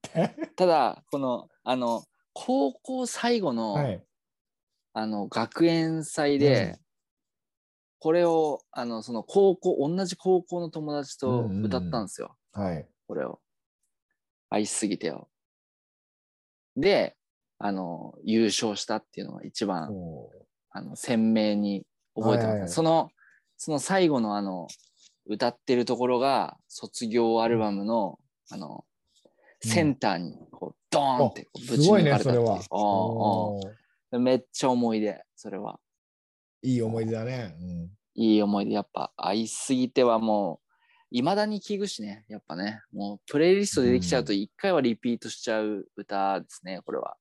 [0.55, 2.03] ただ、この、あの、
[2.33, 4.03] 高校最後の、はい。
[4.93, 6.83] あの、学園祭で、うん
[7.99, 12.35] これを、あの、その高校、同じ高校の友達とうんうんうん歌ったんですよ。
[12.51, 12.85] はい。
[13.07, 13.39] これを。
[14.49, 15.29] 愛しすぎてよ。
[16.75, 17.15] で、
[17.59, 20.29] あの、優勝したっていうのが一番、お
[20.69, 23.09] あの鮮明に覚えてます、はいはいはいその、
[23.55, 24.67] その最後のあの、
[25.25, 28.19] 歌ってるところが、卒業アルバムの、
[28.49, 28.92] あの、うん
[29.63, 33.69] センターにこうドーンってぶすごいね、ち抜かれたっていうそ
[34.11, 34.19] れは。
[34.19, 35.79] めっちゃ思い出、それは。
[36.61, 37.55] いい思い出だね。
[37.59, 40.67] うんいい思い出、やっぱ愛しすぎてはもう、
[41.09, 47.15] いまだに聞くしね、やっぱね、もうプレイリストでできちゃうと一回はリピートしちゃう歌ですね、これは。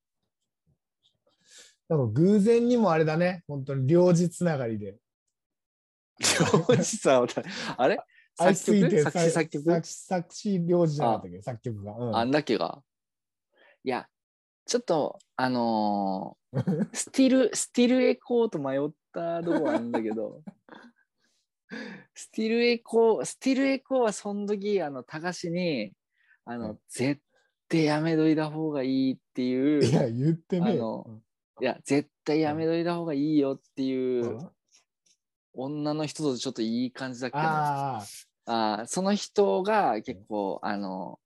[1.88, 3.42] なんか偶然にもあれだね。
[3.48, 4.96] 本当に領事つながりで。
[7.76, 7.98] あれ？
[7.98, 9.02] 愛作曲？
[9.02, 9.64] 作詞作曲？
[9.64, 11.96] 作詞作詞領事じゃなかったっけ作曲が。
[11.96, 12.16] うん。
[12.16, 12.82] あんだっけが。
[13.84, 14.08] いや、
[14.66, 20.42] ちょっと、あのー スティル、スティルエコーと迷ったとこはあるんだけど、
[22.14, 25.92] スティルエコー、スティルエコーはその時、あの、高志に、
[26.44, 27.22] あの、はい絶
[27.68, 31.04] 対やめといた方がいいっていう、いや、言ってねえあよ。
[31.08, 31.22] の
[31.62, 34.38] いや、絶対やめといた方がいいよっていううん。
[34.38, 34.50] うん
[35.54, 41.18] 女の人とちょっといい感じだっけど、あその人が結構、あの、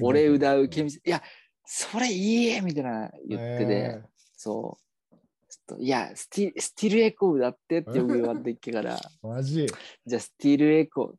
[0.00, 1.22] 俺歌うケミスいや、
[1.64, 4.02] それいいみたいな言ってて、え
[4.36, 5.16] そう。
[5.48, 9.66] ちょっといやスティ、スティルエコー歌ってってよく言われてっけから、ー マジ。
[10.06, 11.14] じゃあスティルエコー、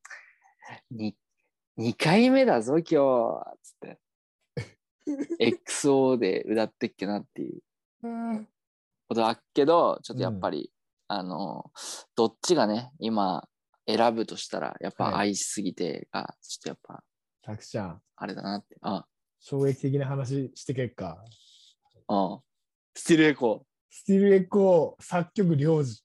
[0.92, 1.16] に
[1.78, 4.00] 2回目だぞ、今日つって。
[5.66, 7.62] XO で歌ってっけなっていう。
[8.04, 8.48] うん。
[9.08, 10.72] ことあっけど、ちょっとやっぱり、
[11.10, 11.72] あの、
[12.16, 13.50] どっちがね、今
[13.88, 17.04] 選ぶとしたら、やっぱはい愛しすぎてが、ちょっとやっぱ、
[17.42, 18.78] たくちゃん、あれだなって。
[18.82, 19.08] あ、
[19.40, 21.26] 衝撃的な話してけっか。
[22.08, 22.40] うん。
[22.94, 23.68] スティルエコー。
[23.90, 26.04] スティルエコー作曲領事。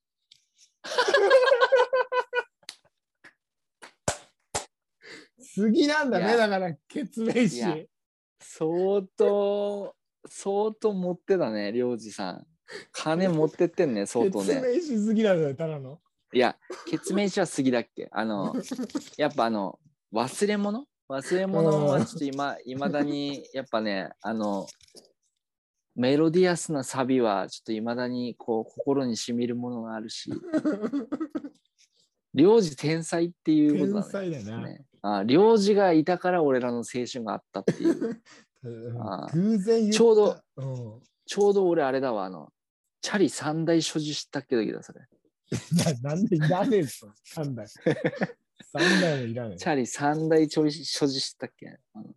[5.55, 7.59] 次なんだね、だから、決命詞。
[7.59, 7.77] いや
[8.41, 9.95] 相当、
[10.27, 12.47] 相当持ってたね、領事さん。
[12.93, 14.47] 金持ってってんね、 相当ね。
[14.47, 16.01] 決命詞好きなんだよ、ただの。
[16.33, 16.57] いや、
[16.87, 18.55] 決命詞は杉だっけあの、
[19.17, 19.79] やっぱあの、
[20.13, 20.87] 忘れ物？
[21.09, 24.67] 忘れ物はちょっと今、いまだに、やっぱね、あの、
[25.95, 30.33] メロディアスなサビはちょっといまだにこう心にしみるものがあるし、
[32.35, 34.11] 領事天才っていうこと天だね。
[34.11, 34.67] 才だよな。
[34.67, 38.23] ねあ領事がいたから俺らの青春があったっていう。
[38.63, 42.53] 偶然ちょうど、うんちょうど俺あれだわ、あの、
[43.05, 45.01] チャリ3 台所持したっけ時だ、それ。
[46.03, 47.67] ななんでいらねえぞ、3台。
[47.67, 51.79] 3台もいらねチャリ3台所持所持したっけ？
[51.93, 52.15] あの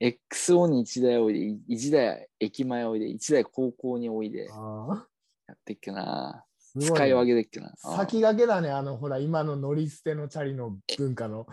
[0.00, 4.48] ?XO に1台おいで、1台駅前おいで、1台高校においでえ。
[4.52, 5.06] あ
[5.48, 6.44] やってっけな。
[6.76, 7.74] ね使い分けでっけな。
[7.82, 11.46] あ先駆けだね、あの、ほら、今の乗り捨てのチャリの文化の。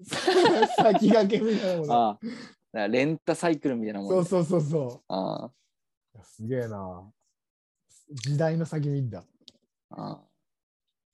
[0.76, 1.94] 先駆けみたいなもの。
[1.94, 5.44] あレンタサイクルみたいなもんでそうそうそうそあ
[6.14, 6.24] う。
[6.24, 7.12] すげえな。
[8.14, 9.24] 時代の先見だ。
[9.90, 10.20] ああっ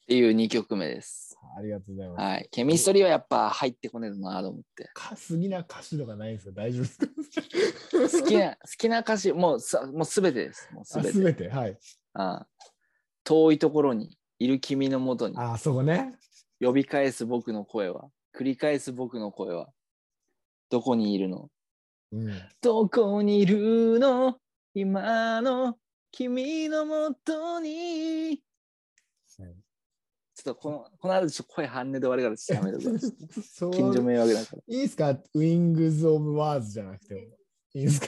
[0.07, 1.39] ていう2曲目です。
[1.57, 2.21] ありがとうございます。
[2.21, 2.49] はい。
[2.51, 4.91] ケミストリーはやっぱ入ってこねえなと思って。
[4.93, 10.69] か好きな歌詞とかないんですか大丈夫ですか好きな、好きな歌詞、もうさ、もうすべてです。
[10.75, 11.13] もうすあべて。
[11.15, 11.79] すべて、はい。
[12.15, 12.47] ああ
[13.25, 16.15] 遠いところにいる君のもとにあ、そこね。
[16.61, 19.69] 呼び返す僕の声は、繰り返す僕の声は、
[20.71, 21.49] どこにいるの？
[22.13, 22.43] うん。
[22.61, 24.37] どこにいるの？
[24.75, 25.77] 今の
[26.13, 28.43] 君のもとに。
[30.35, 33.07] ちょっとこの、この後ちょっと声半音で終わるからちょっとやめてくださ
[33.67, 33.71] い。
[33.77, 34.63] 近所迷惑だから。
[34.67, 37.21] いいですか ?Wings of Words じゃなくても。
[37.75, 38.07] いいですか？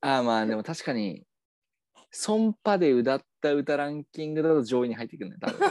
[0.00, 1.26] ああまあでも確かに、
[2.10, 5.60] ソンパで歌った歌ランキングだと上位に入ってくるね、多分。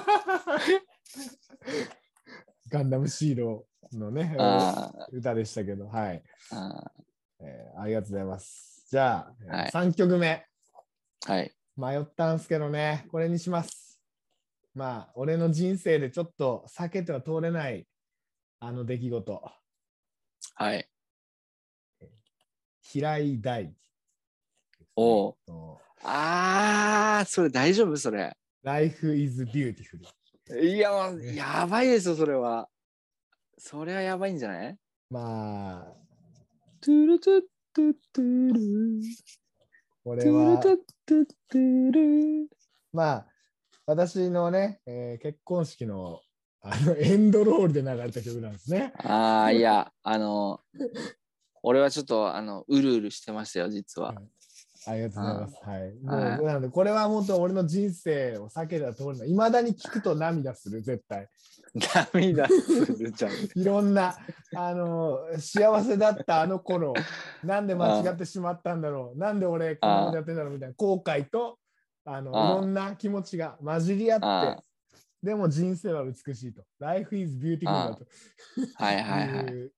[2.69, 6.21] ガンダムシーロのね、あ歌でしたけど、はい、
[6.51, 6.91] ああ
[7.39, 8.74] えーありがとうございます。
[8.95, 10.45] じゃあ、はい3曲目。
[11.27, 11.51] あはい。
[11.75, 13.99] 迷ったんすけどね、これにします。
[14.73, 17.85] まあ、俺の人生でちょっと避けては通れない
[18.61, 19.51] あの出来事。
[20.53, 20.87] はい。
[22.83, 23.75] 平井大樹。
[24.95, 27.97] おうとあー、それ大丈夫？
[27.97, 28.33] それ。
[28.63, 29.99] Life is beautiful。
[30.57, 32.69] いや、やばいですよ、それは。
[33.57, 34.77] それはやばいんじゃない？
[35.09, 35.93] まあ、
[36.79, 37.41] トゥルトゥ
[40.03, 42.49] これはトゥルト、ゥットゥットゥル
[42.93, 43.27] まあ、
[43.85, 46.21] 私のね、えー結婚式の
[46.61, 48.93] あのエンドロールで流れた曲なんですね。
[49.03, 50.61] ああ、いや、あの、
[51.63, 54.15] 俺はちょっと、あの、うるうるしてましたよ、実は。
[54.87, 55.55] ありがとうございます。
[55.63, 55.93] はい。
[55.93, 61.27] もうはいなので、これは本当俺の人生を避けた通りの、いまだに聞くと涙する、絶対。
[62.03, 63.31] 涙するじゃん。
[63.55, 64.15] いろんな、
[64.55, 66.93] あの、幸せだったあの頃、
[67.43, 71.59] なんで間違ってしまったんだろう、なんで俺こんなことやってんだろうみたいな後悔と、
[72.05, 74.63] あの、いろんな気持ちが混じり合あって、
[75.21, 76.63] でも人生は美しいと。
[76.79, 78.05] Life is beautiful だと。
[78.75, 79.71] はいはいはい。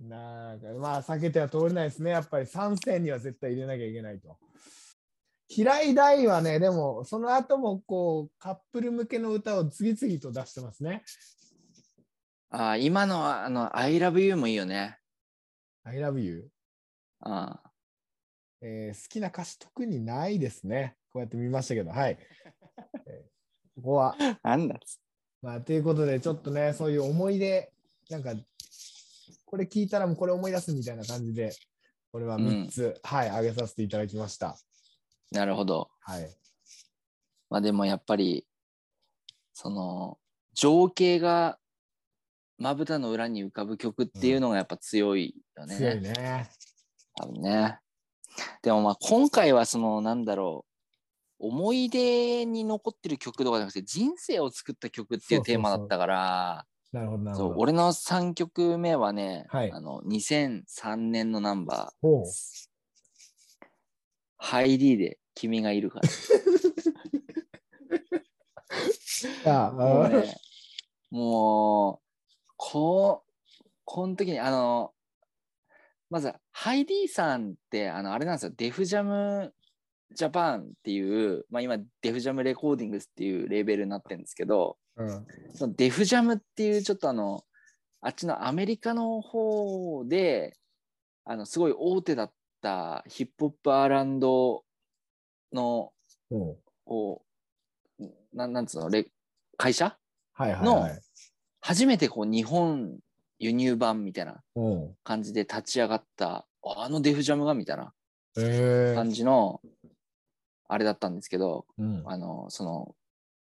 [0.00, 2.10] なんかまあ避けては通れないですね。
[2.10, 4.38] やっぱり参戦には絶対入れなきゃいけないと。
[5.52, 11.02] 平井大はね、でもその後もこうカップル向けの歌を次々と出してますね。
[12.50, 14.96] あー今のは、あの、I love you もいいよね。
[15.82, 16.48] I love you、
[17.18, 17.60] あ
[18.60, 20.94] えー好きな歌詞特にないですね。
[21.12, 22.16] こうやって見ましたけど、はい。
[23.06, 25.00] えーここは、ーなんだっつ
[25.42, 27.72] まあ、ということで、ちょっとね、そういう思い出、
[28.08, 28.34] なんか、
[29.46, 31.52] これ聞いたらもうこれ思い出すみたいな感じで、
[32.12, 34.56] これは3つ、はい、あげさせていただきました。
[35.30, 35.90] なるほど。
[36.00, 36.28] はい。
[37.48, 38.46] まあでもやっぱり、
[39.52, 40.18] その、
[40.54, 41.58] 情景が
[42.58, 45.76] まぶたの裏に浮かぶ曲っていうのがやっぱ強いよね。
[45.76, 46.50] 強いね。
[47.16, 47.78] 多分ね。
[48.62, 50.66] でもまあ今回はそのなんだろ
[51.38, 57.48] う思い出に残ってる曲とかじゃなくて人生を作った曲っていうテーマだったからなるほど、なるほど。
[57.50, 62.24] そう俺の3曲目はね、はいあの2003年のナンバーほう
[64.36, 66.08] 「ハイディで君がいるから」
[69.68, 70.08] あもうあ。
[70.08, 70.34] ね
[71.10, 72.06] もう
[72.56, 73.30] こう
[73.84, 74.92] この時にあの
[76.08, 78.52] まずハイディさんってあのあれなんですよ。
[78.56, 79.52] デフジャム
[80.12, 85.26] ジャパンっていう、まあ、今デフジャムレコーディングスっていうレーベルになってるんですけどうん。
[85.54, 87.44] そのデフジャムっていうちょっとあの
[88.00, 90.56] あっちのアメリカの方で
[91.24, 94.26] あのすごい大手だったヒップホップ R&B
[95.52, 95.92] の
[96.28, 97.22] ほうこ
[97.98, 99.06] うななんつうのレ
[99.56, 99.96] 会社？
[100.32, 101.00] はいはいはい。
[101.60, 102.98] 初めてこう日本
[103.38, 107.92] 輸入版みたいなほ感じで立ち上がったあのデフジャムがみたいな
[108.94, 109.60] 感じの
[110.68, 112.02] あれだったんですけどうん。
[112.06, 112.94] あのその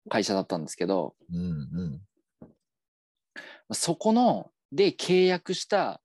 [0.09, 2.01] 会社だったんですけどうんう
[3.71, 3.75] ん。
[3.75, 6.01] そこので契約した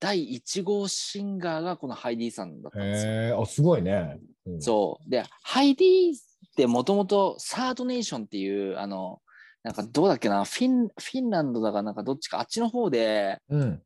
[0.00, 3.12] 第1号シンガーがこのハイディさんだったんですよ。
[3.12, 4.18] へえあ、すごいね。
[4.46, 6.18] うんそうでハイディっ
[6.56, 9.20] てもともとサードネーションっていうあの
[9.62, 10.44] なんかどうだっけな？
[10.44, 13.82] フィンフィンランドだかなんかどっちかあっちの方でうん。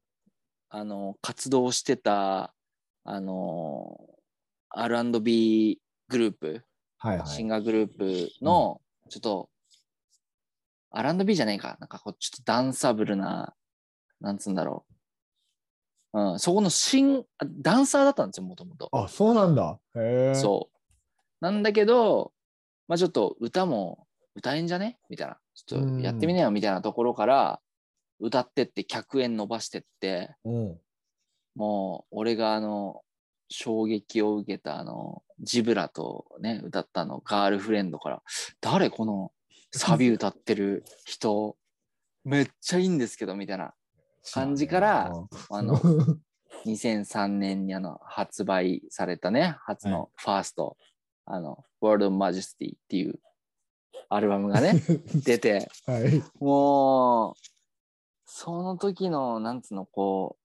[0.69, 2.55] あの活動してた
[3.05, 3.99] あの
[4.71, 6.63] R&B グループ
[6.99, 7.27] はいはい。
[7.27, 9.51] シンガーグループのちょっと
[10.93, 13.55] R&B じゃないかなんかこうちょっとダンサブルな
[14.21, 14.95] なんつうんだろう、
[16.15, 19.79] うん、そこのシンあダンサーだったんですよもともとあ、そうなんだ。
[19.97, 20.35] へえ。
[20.35, 20.79] そう
[21.41, 22.33] なんだけど
[22.87, 24.99] まあちょっと歌も歌えんじゃね？
[25.09, 27.61] みたいなちょっとやってみなよみたいなところから
[28.21, 30.51] 歌ってって100円伸ばしてってう。
[30.51, 30.81] うん。
[31.55, 33.03] もう俺があの
[33.51, 38.23] 衝撃を受けたあのジブラとね歌ったあのガールフレンドから
[38.61, 39.33] 誰この
[39.71, 41.57] サビ歌ってる人？
[42.25, 43.75] めっちゃいいんですけどみたいな
[44.33, 45.12] 感じから
[45.51, 45.79] あの
[46.66, 50.77] 2003年にあの発売されたね初のファースト、
[51.25, 53.18] あの World of Majesty っていう
[54.09, 54.75] アルバムがね
[55.25, 56.23] 出てはい。
[56.39, 57.35] もう、
[58.27, 60.37] その時の、なんつうの、こ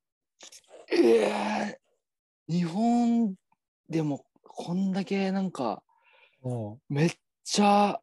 [0.91, 3.35] う、えー、日本
[3.89, 5.83] でもこんだけなんか、
[6.43, 7.11] うんめっ
[7.43, 7.99] ちゃ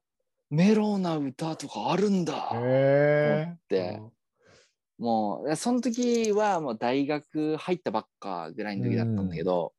[0.51, 2.51] メロな歌とかあるんだ。
[2.53, 4.01] って
[4.99, 9.73] もう、その時はもう大学入ったばっかぐらいの時だったんだけど、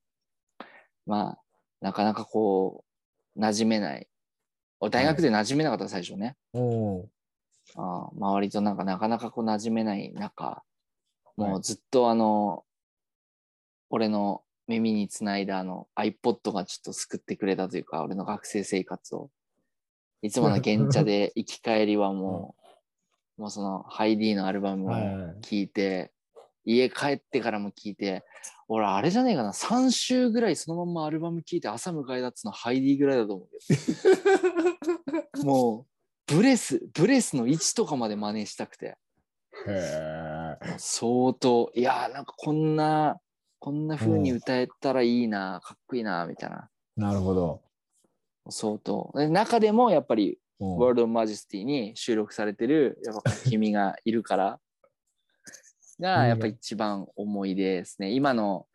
[1.05, 1.39] まあ、
[1.81, 2.83] なかなかこ
[3.35, 4.07] う、馴染めない。
[4.79, 6.35] 俺大学で馴染めなかった、最初ね。
[6.53, 6.59] え。
[6.59, 7.09] うん。
[7.77, 10.63] ああ周りとなんかなかなかこう馴染めない中、
[11.35, 12.63] もはいうずっとあの、
[13.89, 19.29] 俺の耳につないだあの iPod がちょっと救ってくれたというか、俺の学生生活を。
[20.21, 22.64] いつもの原茶で行き帰りはもう、
[23.37, 24.89] もうそのハイディのアルバムを。
[25.41, 26.11] 聴いて、
[26.63, 28.23] 家帰ってからも聞いて、
[28.67, 33.49] 俺あれじゃねえかな、3週ぐらいそのままアルバム聞いて朝迎えたっつのハイディぐらいだと思う
[35.33, 35.43] けど。
[35.45, 35.85] も
[36.27, 38.85] う、ブレス、ブレスの位置とかまで真似したくて。
[38.85, 38.97] へ
[39.67, 40.57] え。
[40.77, 43.19] 相当、いやーなんかこんな、
[43.59, 46.69] こんな風に歌えたらいいな、かっこいいな、みたいな。
[46.97, 47.61] なるほど。
[48.49, 49.11] 相当。
[49.15, 54.59] で中でもやっぱり、うんワールド・マジェスティに収録されてる、やっぱ君がいるから、
[55.99, 58.11] がやっぱ一番思い出ですね。
[58.11, 58.67] 今の、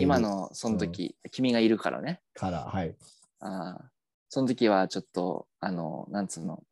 [0.00, 2.20] 今のその時、君がいるからね。
[2.34, 2.94] から、はい。
[3.40, 3.92] あー
[4.34, 6.64] その時はちょっと、あの、なんつうの、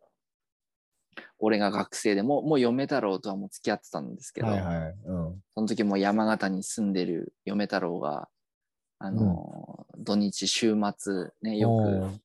[1.38, 4.96] 俺が学生でもう、もう嫁太郎とはもう付き合ってたんですけど、はいはい。
[5.04, 5.42] うん。
[5.54, 8.30] その時も山形に住んでる嫁太郎が、
[8.98, 12.20] あの、土日週末ね、よく、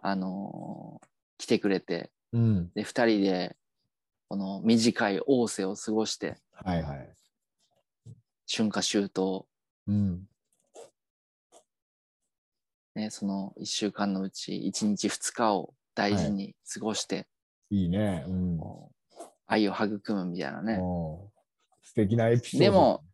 [0.00, 1.02] あの
[1.38, 2.70] 来てくれて、うん。
[2.74, 3.56] で、二人で、
[4.28, 7.14] この短い逢瀬を過ごして、はいはい。
[8.50, 9.46] 春夏秋冬、
[9.86, 10.28] うん。
[12.94, 17.26] ね、その一週間のうち一日二日を大事に過ごして、
[17.70, 18.24] いいね。
[18.26, 18.60] うん。
[19.46, 20.76] 愛を育むみたいなね。
[21.82, 22.64] 素敵なエピソード。
[22.64, 23.04] でも、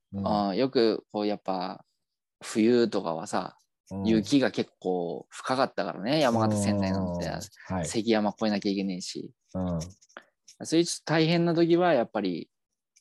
[0.50, 1.84] うん、よくこうやっぱ
[2.42, 3.67] 冬とかはさ、うん
[4.04, 7.30] 雪が結構深かったからね、山形仙台なんて。
[7.84, 9.80] 関山越えなきゃいけねえし、うん。
[10.66, 12.50] そういうちょっと大変な時はやっぱり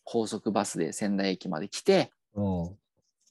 [0.03, 2.77] 高速バスで仙台駅まで来て、うん。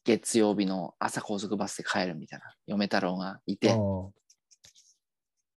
[0.04, 3.76] 月曜日の朝高速バスで帰るみたいな嫁太郎がいて、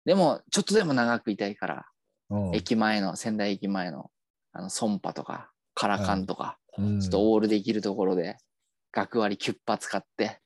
[0.06, 1.86] でもちょっとでも長くいたいから、
[2.30, 2.56] うん。
[2.56, 4.12] 駅前の仙台駅前の
[4.54, 8.38] あのソンパとかカラカンとか、うん、ちょっとオールできるところで
[8.92, 10.40] 学割キュッパ使って、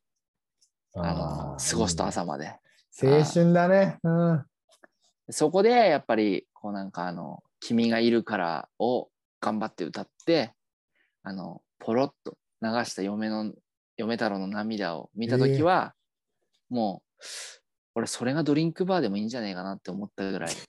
[0.95, 2.59] あの過ごすと朝まで、
[3.01, 3.97] 青春だね。
[4.03, 4.45] うん。
[5.29, 10.53] そこでやっぱりこうなんかあの「君がいるから」を頑張って歌って
[11.23, 13.53] あのポロッと流した嫁の
[13.97, 15.93] 嫁太郎の涙を見た時は、
[16.69, 17.23] もう
[17.95, 20.51] 俺それがドリンクバーでもいいんじゃないかなって思ったぐらい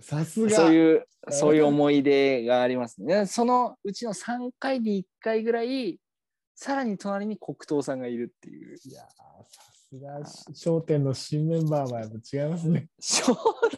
[0.00, 0.50] さすが。
[0.50, 3.26] そういうそういう思い出がありますね。
[3.26, 6.00] そのうちの3回に1回ぐらい
[6.60, 8.76] さらに隣に黒糖さんがいるっていう。
[8.84, 9.04] いやー
[9.46, 9.62] さ
[10.26, 12.88] すが、商店の新メンバーはやっぱ違いますね。
[12.98, 13.32] 商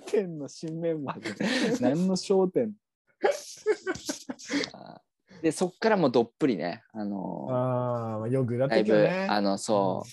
[0.06, 1.20] 店の新メンバー。
[1.20, 1.34] で
[1.84, 2.72] 何の商店
[5.42, 9.26] でそっからもうどっぷりね、あのああ、よくだいぶ、ね。
[9.28, 10.08] あのそう、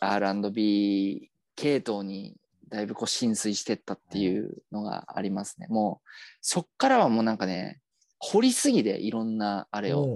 [0.00, 2.34] R&B 系統に
[2.70, 5.66] だいぶこう浸水してったっていうのがありますね。
[5.68, 6.08] もう
[6.40, 7.82] そっからはもうなんかね
[8.18, 10.06] 掘りすぎでいろんなあれを、う。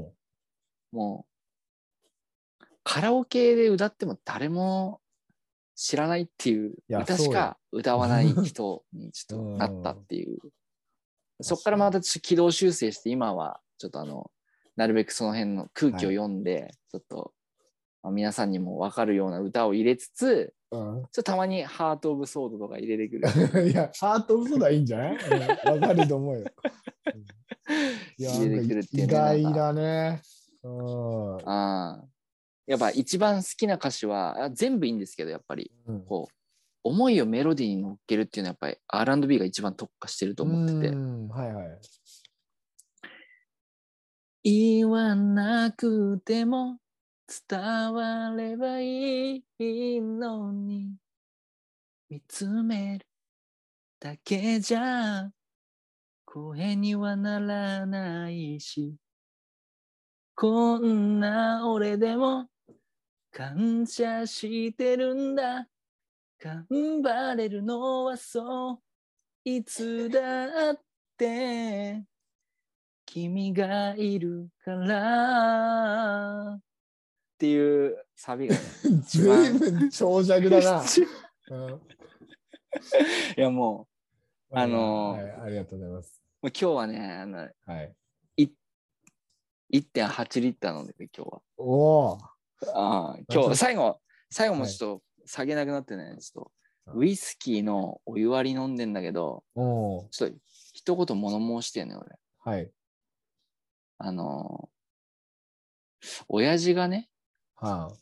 [0.97, 1.34] んもう
[2.85, 5.01] カラオケで歌っても誰も
[5.75, 10.39] 知らないっていう歌しか歌わない人にちょっとなったっていう。
[11.43, 14.31] そっからまたちょっと軌道修正して今はちょっとあの
[14.77, 17.33] なるべくその辺の空気を読んで、ちょっと、
[18.03, 23.65] まあ、皆さんにも分かるような歌を入れつつうちょっとたまにハート・オブ・ソードとか入れてくる。
[23.65, 23.71] ん。
[23.71, 25.17] いや、ハート嘘だいいんじゃない？
[25.17, 25.19] う
[25.79, 26.41] んわ、かると思うよ。
[26.41, 27.25] うん
[28.19, 30.23] いや、入れてくるっていう意ねなんか外だね。
[30.63, 31.49] うん。
[31.49, 32.05] ああ
[32.67, 35.71] やっぱ一番好きな歌詞はあ全部いいんですけどやっぱり。
[35.87, 36.05] うん。
[36.05, 36.35] こう
[36.87, 40.89] 思いをメロディーに乗っけるっていうのはやっぱり R&B が一番特化してると思ってて。
[40.89, 41.67] うんはいはい。
[44.45, 46.79] 言わなくても
[47.49, 47.59] 伝
[47.95, 50.97] わればいいのに
[52.11, 53.07] 見つめる
[53.99, 55.31] だけじゃ
[56.27, 58.97] 声にはならないし
[60.35, 62.47] こんな俺でも
[63.35, 65.67] 感謝してるんだ
[66.41, 68.79] 頑張れるのはそう
[69.45, 70.81] いつだっ
[71.19, 72.05] て
[73.05, 76.61] 君がいるからっ
[77.37, 78.61] ていうサビがね
[79.05, 80.85] ずいぶん長尺だな。
[81.51, 81.81] うん
[83.37, 83.89] いやも
[84.53, 86.23] あのーはい、ありがとうございます。
[86.41, 87.93] うもう今日はねあのはい。
[89.73, 91.65] 1.8リッター飲んでて今日はお
[92.13, 92.34] お。
[92.75, 93.99] ああ今日最後
[94.31, 96.53] 最後もちょっと下げなくなってねちょっと
[96.99, 99.43] ウイスキーのお湯割り飲んでんだけど。
[99.55, 100.37] ちょっと
[100.75, 102.71] 一言物申してんね俺はい。
[103.99, 104.75] あのー
[106.29, 107.09] 親父がね
[107.57, 107.93] はあ。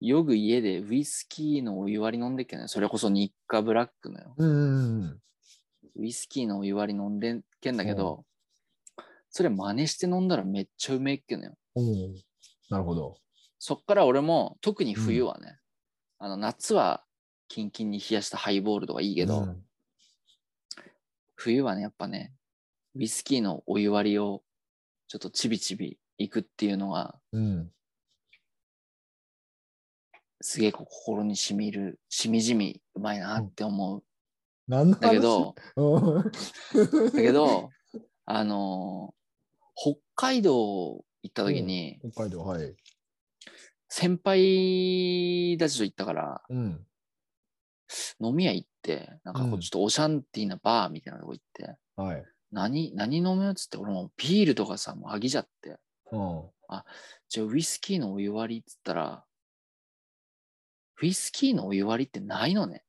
[0.00, 5.20] よく家でウイスキーのお湯割り飲んでっけねそれこそ日課ブラックのようん。
[5.96, 8.24] ウイスキーのお湯割り飲んでっけんだけど、
[9.30, 12.14] それ真似して飲んだらめっちゃうめえっけのよおお。
[12.70, 13.16] なるほど。
[13.58, 15.58] そっから俺も特に冬はね、
[16.18, 17.04] あの夏は
[17.48, 19.62] キンキンに冷やしたハイボールとかいいけど、うん
[21.38, 22.32] 冬はねやっぱね
[22.96, 24.42] ウイスキーのお湯割りを
[25.06, 27.70] ちょっとちびちびいくっていうのが、うん。
[30.40, 34.02] すげえこう心にしみる、しみじみうまいなって思う。
[34.68, 37.70] なんだけど、うん、だけど、
[38.24, 39.16] あのー
[39.78, 42.74] 北海道行った時に、北海道、はい。
[43.98, 46.86] 先輩たちと行ったから、うん。
[48.20, 52.22] 飲み屋行って、なんかこううんちょっとオシャンティーなバーみたいなとこ行って、はい。
[52.52, 55.78] 何、何飲むよっつって、俺もビールとかさ、もう飽きちゃって、
[56.12, 56.42] うん。
[57.30, 59.24] じゃあウイスキーのお湯割りっつったら、
[61.00, 62.84] ウイスキーのお湯割りってないのね。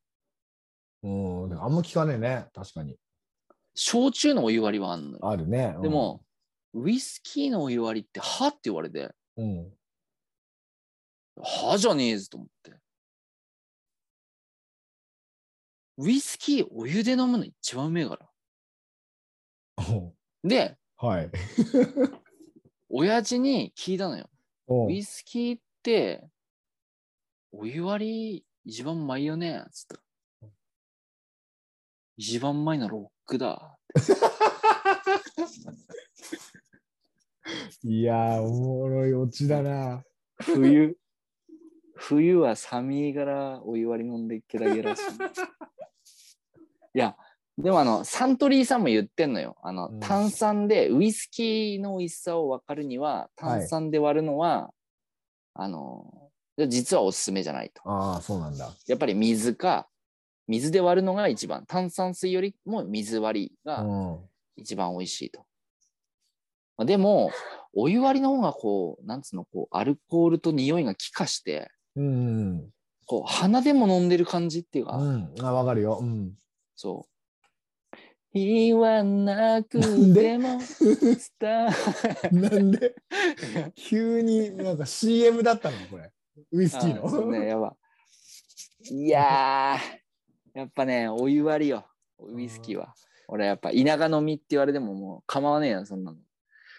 [1.03, 2.47] うん、あんま聞かねえね。
[2.53, 2.97] 確かに。
[3.76, 5.26] 焼酎のお湯割りはあんのよ。
[5.26, 5.74] あるね。
[5.78, 6.22] うんで、も、
[6.74, 9.72] ウイスキーのお湯割りって、はって言われて、うん。
[11.41, 12.73] はじゃねえぞと思って。
[15.99, 18.27] ウイスキーお湯で飲むの一番うめえから。
[20.43, 21.29] で、はい。
[22.89, 24.29] 親父に聞いたのよ。
[24.67, 26.27] おウイスキーって、
[27.51, 30.01] お湯割り一番うまいよねつったら。
[32.17, 33.77] 一番うまいのはロックだ。
[37.83, 40.03] いやー、おもろいオチだな。
[40.39, 40.97] 冬、
[41.97, 45.01] 冬は寒いからお湯割り飲んでゲラゲラし。
[46.93, 47.15] いや、
[47.57, 49.57] でもあの、サントリーさんも言ってんのよ。
[49.61, 54.71] あの、うん炭酸で、ウイスキーの美味しさを分かるには、炭酸で割るのは、
[55.53, 56.31] あの、
[56.67, 57.81] 実はおすすめじゃないと。
[57.89, 58.69] ああ、そうなんだ。
[58.87, 59.87] やっぱり水か、
[60.47, 64.29] 水で割るのが一番、炭酸水よりも水割りうがん。
[64.55, 65.45] 一番美味しいと。
[66.77, 67.31] まあでも、
[67.73, 72.69] お湯割りの方がこう、なんつうの、こう、アルコールと匂いが気化して、うん。
[73.05, 75.33] こう、鼻でも飲んでる感じっていうか、うん。
[75.41, 75.99] あ、わかるよ。
[76.01, 76.33] うん。
[76.75, 77.11] そう。
[78.33, 79.79] 言わなく
[80.13, 82.39] ても、スター。
[82.39, 82.93] なんで？
[83.75, 86.11] 急になんか CM だったのこれ。
[86.51, 87.31] ウイスキーあそうの。
[87.31, 87.75] ね、やば。
[88.91, 91.87] いやー、やっぱね、お湯割りよ、
[92.19, 92.93] ウイスキーは。
[93.27, 96.17] 俺やっぱ田舎飲みって言われてももう構わねえよ、そんなの。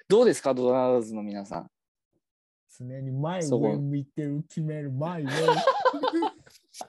[0.09, 1.71] どうですか、ドナーズの皆さん。
[2.79, 5.29] 常に前上見てる決める前上。
[5.33, 6.87] ちょ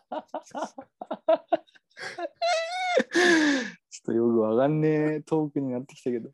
[4.01, 6.29] っとよくわかんねえトークになってきたけど。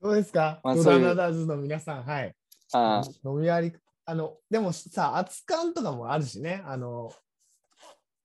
[0.00, 0.60] どうですか？
[0.62, 2.04] ドまあそういうラナダーズの皆さん。
[2.04, 2.34] はい。
[2.72, 3.76] あ飲み割り。
[4.06, 6.62] あの、でもさ、熱燗とかもあるしね。
[6.66, 7.10] あの、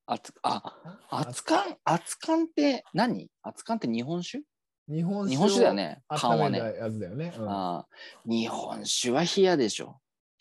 [0.06, 1.78] あ、あつあ、熱燗？
[1.86, 3.30] 熱燗って何？
[3.44, 4.44] 熱燗って日本酒？
[4.90, 6.02] 日本酒日本酒だよね。
[6.10, 6.60] を缶はね。
[6.60, 7.34] やつだよね。
[7.38, 7.86] うんあ
[8.26, 10.00] 日本酒は冷やでしょ。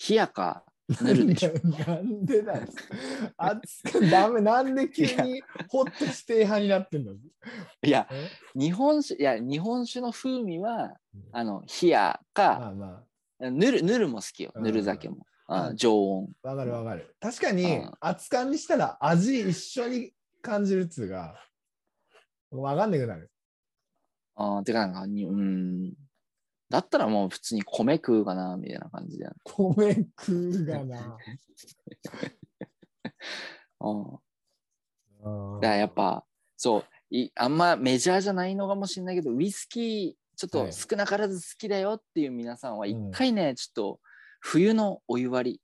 [0.08, 0.64] 冷やか、
[1.02, 1.52] ぬるでしょ。
[1.86, 2.66] なんでだよ。
[3.36, 4.40] 熱燗 ダメ。
[4.40, 7.12] なんで急にホット指定派になってんだ
[7.82, 8.28] いや、え？
[8.54, 14.52] 日本酒、いや、日本酒の風味はうん、あの、冷やか、まあまぬる、ぬるも好きよ。
[14.54, 15.26] うんぬる酒も。
[15.46, 16.30] あうん常温。
[16.42, 17.14] あ、わかるわかる。
[17.20, 21.38] 確かにうん熱燗にしたら味一緒に感じるっつうが、
[22.50, 23.30] わかんなくなる。
[24.40, 25.94] あてか、なんかに、うん。
[26.70, 29.36] だったらもう普通に米食うかな、みたいな感じだよね。
[29.44, 31.18] 米食うがな。
[33.80, 35.60] うん。
[35.60, 36.24] だやっぱ、
[36.56, 44.00] そうい、あんまメジャーじゃないのかもしれないけど、ウイスキー、ちょっとはい少なからず好きだよっていう皆さんは、うん一回ね、ちょっと
[44.40, 45.60] 冬のお湯割り、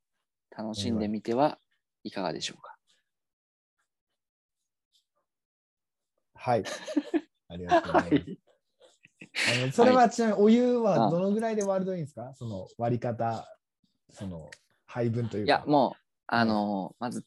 [0.51, 1.61] 楽しんでみては
[2.03, 2.77] いかがでしょうか？
[6.35, 6.65] はい。
[7.49, 8.31] ありがとうございます。
[8.31, 8.39] はい。
[9.47, 12.33] あのそれはちなみにお湯はあどのぐらいで割るといいんですか？
[12.35, 13.47] その割り方、
[14.13, 14.49] その
[14.87, 15.53] 配分というか。
[15.53, 17.25] いや、もう、あのーまず、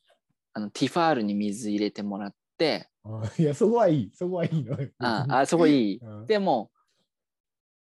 [0.53, 4.11] あのティファールに水入れてもらって、あ いや、そこはいい。
[4.13, 4.75] そこはいいの。
[4.99, 5.97] ああそこいい。
[6.01, 6.71] うんでも、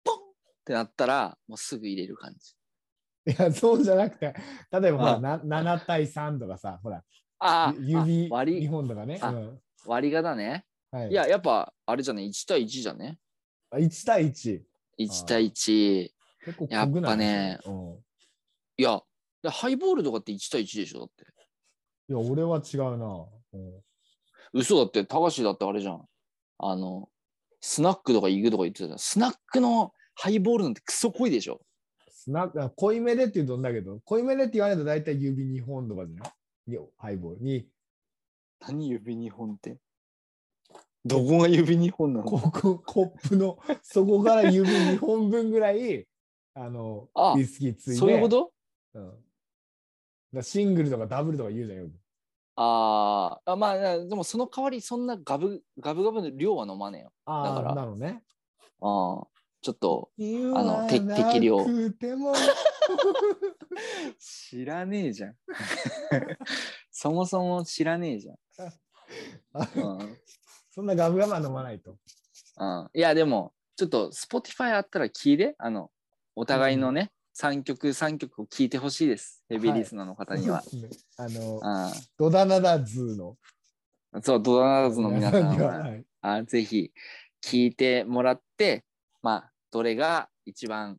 [0.03, 0.19] ポンっ
[0.65, 2.55] てなったら、もうすぐ入れる感じ。
[3.31, 4.33] いや、そうじゃなくて、
[4.71, 7.03] 例えばほらあな7対3とかさ、ほら、
[7.39, 9.19] ああ、指あ割2り、本とかね。
[9.85, 10.65] 割り方ね。
[10.91, 13.19] はい、いや、やっぱ、あれじゃね、1対1じゃね？
[13.71, 14.61] あ1対1。
[14.99, 16.09] 1対1。
[16.45, 17.97] 結構やっぱねうん
[18.77, 19.01] いや、
[19.43, 21.25] でハイボールとかって1対1でしょだって。
[22.09, 23.25] いや、俺は違うな。
[23.53, 23.81] うん
[24.51, 26.03] 嘘だって、高橋だってあれじゃん。
[26.57, 27.07] あの、
[27.61, 28.99] スナックとか行くとか言ってたじゃん。
[28.99, 31.61] スナックのハイボールなんてクソ濃いでしょ。
[32.09, 36.25] スナックあ濃いめでって言うとんだけど、濃いめでって言われると大体指2本とかじゃな
[36.67, 36.71] い？
[36.73, 37.67] よハイボールに、
[38.59, 39.77] 何指2本って？
[41.09, 42.25] どこが指2本なの？
[42.25, 46.07] ここコップの底から指2本分ぐらい、
[46.53, 47.95] あの、あウイスキーついて。
[47.95, 48.51] そういうこと？
[48.93, 49.13] うん、
[50.33, 51.91] だシングルとかダブルとか言うじゃんよく。
[52.55, 57.11] あーあ、まあ、でもその代わりそんなガブガブガブの量は飲まねえよ。
[57.25, 58.23] ああ、だからなのね。
[58.81, 59.27] ああ。
[59.61, 61.65] ちょっと言あの適量
[64.17, 65.35] 知らねえじゃん。
[66.89, 68.37] そもそも知らねえじゃん。
[69.99, 70.17] うん
[70.69, 71.97] そんなガブガブは飲まないと。
[72.57, 75.55] うん、いやでもちょっと Spotify あったら聞いて。
[75.57, 75.89] あの
[76.39, 79.43] お互いのね、3曲3曲を聞いてほしいです。
[79.49, 80.61] ヘビーリスナーの方には。
[80.61, 80.99] そうですね。
[81.17, 83.37] あの、うドダナダズーの。
[84.17, 85.79] ん、そうドナーズの皆さんは。
[85.79, 86.05] はい。
[86.21, 86.93] あぜひ
[87.43, 88.85] 聞いてもらって
[89.21, 90.97] まあどれが一番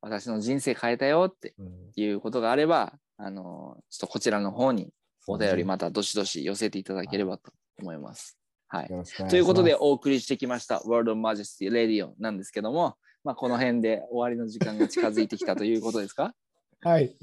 [0.00, 1.90] 私の人生変えたよってうん。
[1.96, 4.90] いうことがあればあのちょっとこちらの方に
[5.26, 7.50] お便りまたどしどし寄せていただければと
[7.80, 8.37] 思います。
[8.68, 8.88] はい、い
[9.28, 16.34] ということでお送りしてきました「World of Majesty Radio」なんですけども、まあ、この辺で終わりの時間が近づいてきたということですか？
[16.82, 17.16] はい。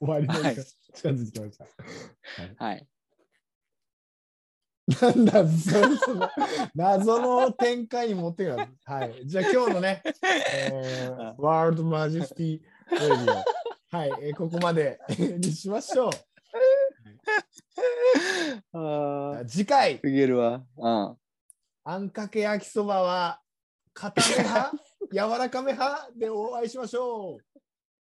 [0.00, 0.56] 終わりの時間はい
[0.94, 1.66] 近づいてきました。
[2.64, 2.86] はい。
[5.02, 6.30] なんだ、そその
[6.74, 8.56] 謎の展開に持ってくる。
[8.84, 9.20] はい。
[9.26, 10.02] じゃあ今日のね、
[10.50, 13.34] えー、 World Majesty Radio。
[13.90, 16.12] はい、えーここまでにしましょう。
[18.72, 20.64] あ次回、すげるわ。
[20.76, 21.16] うん。
[21.84, 23.40] あんかけ焼きそばは、
[23.94, 24.72] 固め派？
[25.12, 26.10] 柔らかめ派？
[26.16, 27.60] でお会いしましょう。